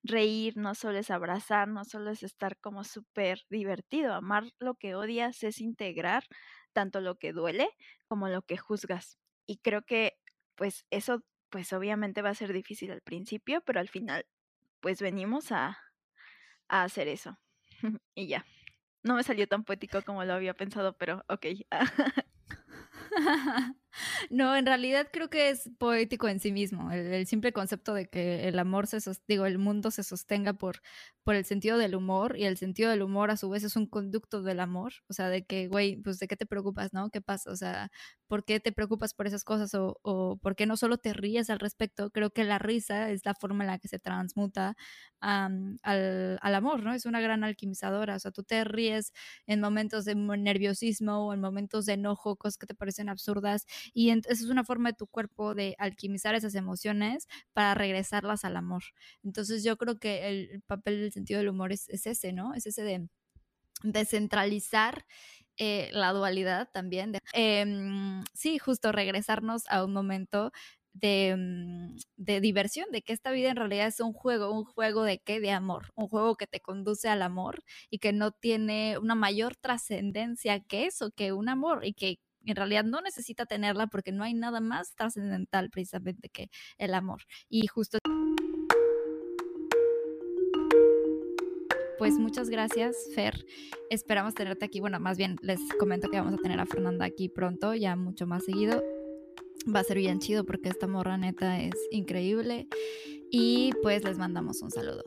[0.04, 4.14] reír, no solo es abrazar, no solo es estar como súper divertido.
[4.14, 6.24] Amar lo que odias es integrar
[6.74, 7.70] tanto lo que duele
[8.08, 9.20] como lo que juzgas.
[9.48, 10.18] Y creo que
[10.56, 14.26] pues eso pues obviamente va a ser difícil al principio, pero al final
[14.82, 15.78] pues venimos a,
[16.70, 17.40] a hacer eso.
[18.16, 18.46] y ya.
[19.04, 21.46] No me salió tan poético como lo había pensado, pero ok.
[24.30, 28.48] no, en realidad creo que es poético en sí mismo, el, simple concepto de que
[28.48, 30.82] el amor se digo, el mundo se sostenga por,
[31.24, 33.88] por el sentido del humor y el sentido del humor a su vez es un
[33.88, 37.10] conducto del amor, o sea, de que, güey, pues de qué te preocupas, ¿no?
[37.10, 37.52] ¿Qué pasa?
[37.52, 37.92] O sea,
[38.28, 41.50] ¿por qué te preocupas por esas cosas o, o por qué no solo te ríes
[41.50, 42.10] al respecto?
[42.12, 44.76] Creo que la risa es la forma en la que se transmuta
[45.22, 46.94] al, al, amor, ¿no?
[46.94, 49.14] Es una gran alquimizadora, o sea, tú te ríes
[49.48, 54.10] en momentos de nerviosismo o en momentos de enojo, cosas que te parecen absurdas y
[54.12, 58.84] eso es una forma de tu cuerpo de alquimizar esas emociones para regresarlas al amor.
[59.24, 62.54] Entonces yo creo que el, papel del sentido del humor es, ese, ¿no?
[62.54, 63.08] Es ese de
[63.84, 65.06] descentralizar
[65.58, 67.18] eh, la dualidad también.
[67.34, 70.52] Em, sí, justo regresarnos a un momento
[70.94, 75.04] de, mm, de, diversión, de que esta vida en realidad es un juego, un juego
[75.04, 78.98] de qué, de amor, un juego que te conduce al amor y que no tiene
[78.98, 83.88] una mayor trascendencia que eso, que un amor y que en realidad no necesita tenerla
[83.88, 87.24] porque no hay nada más trascendental precisamente que el amor.
[87.50, 88.00] Y justo...
[91.98, 93.46] Pues muchas gracias, Fer.
[93.90, 94.80] Esperamos tenerte aquí.
[94.80, 98.26] Bueno, más bien les comento que vamos a tener a Fernanda aquí pronto, ya mucho
[98.26, 98.82] más seguido.
[99.76, 102.70] Va a ser bien chido porque esta morra neta es increíble.
[103.30, 105.04] Y pues les mandamos un saludo.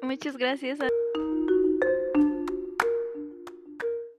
[0.00, 0.78] Muchas gracias.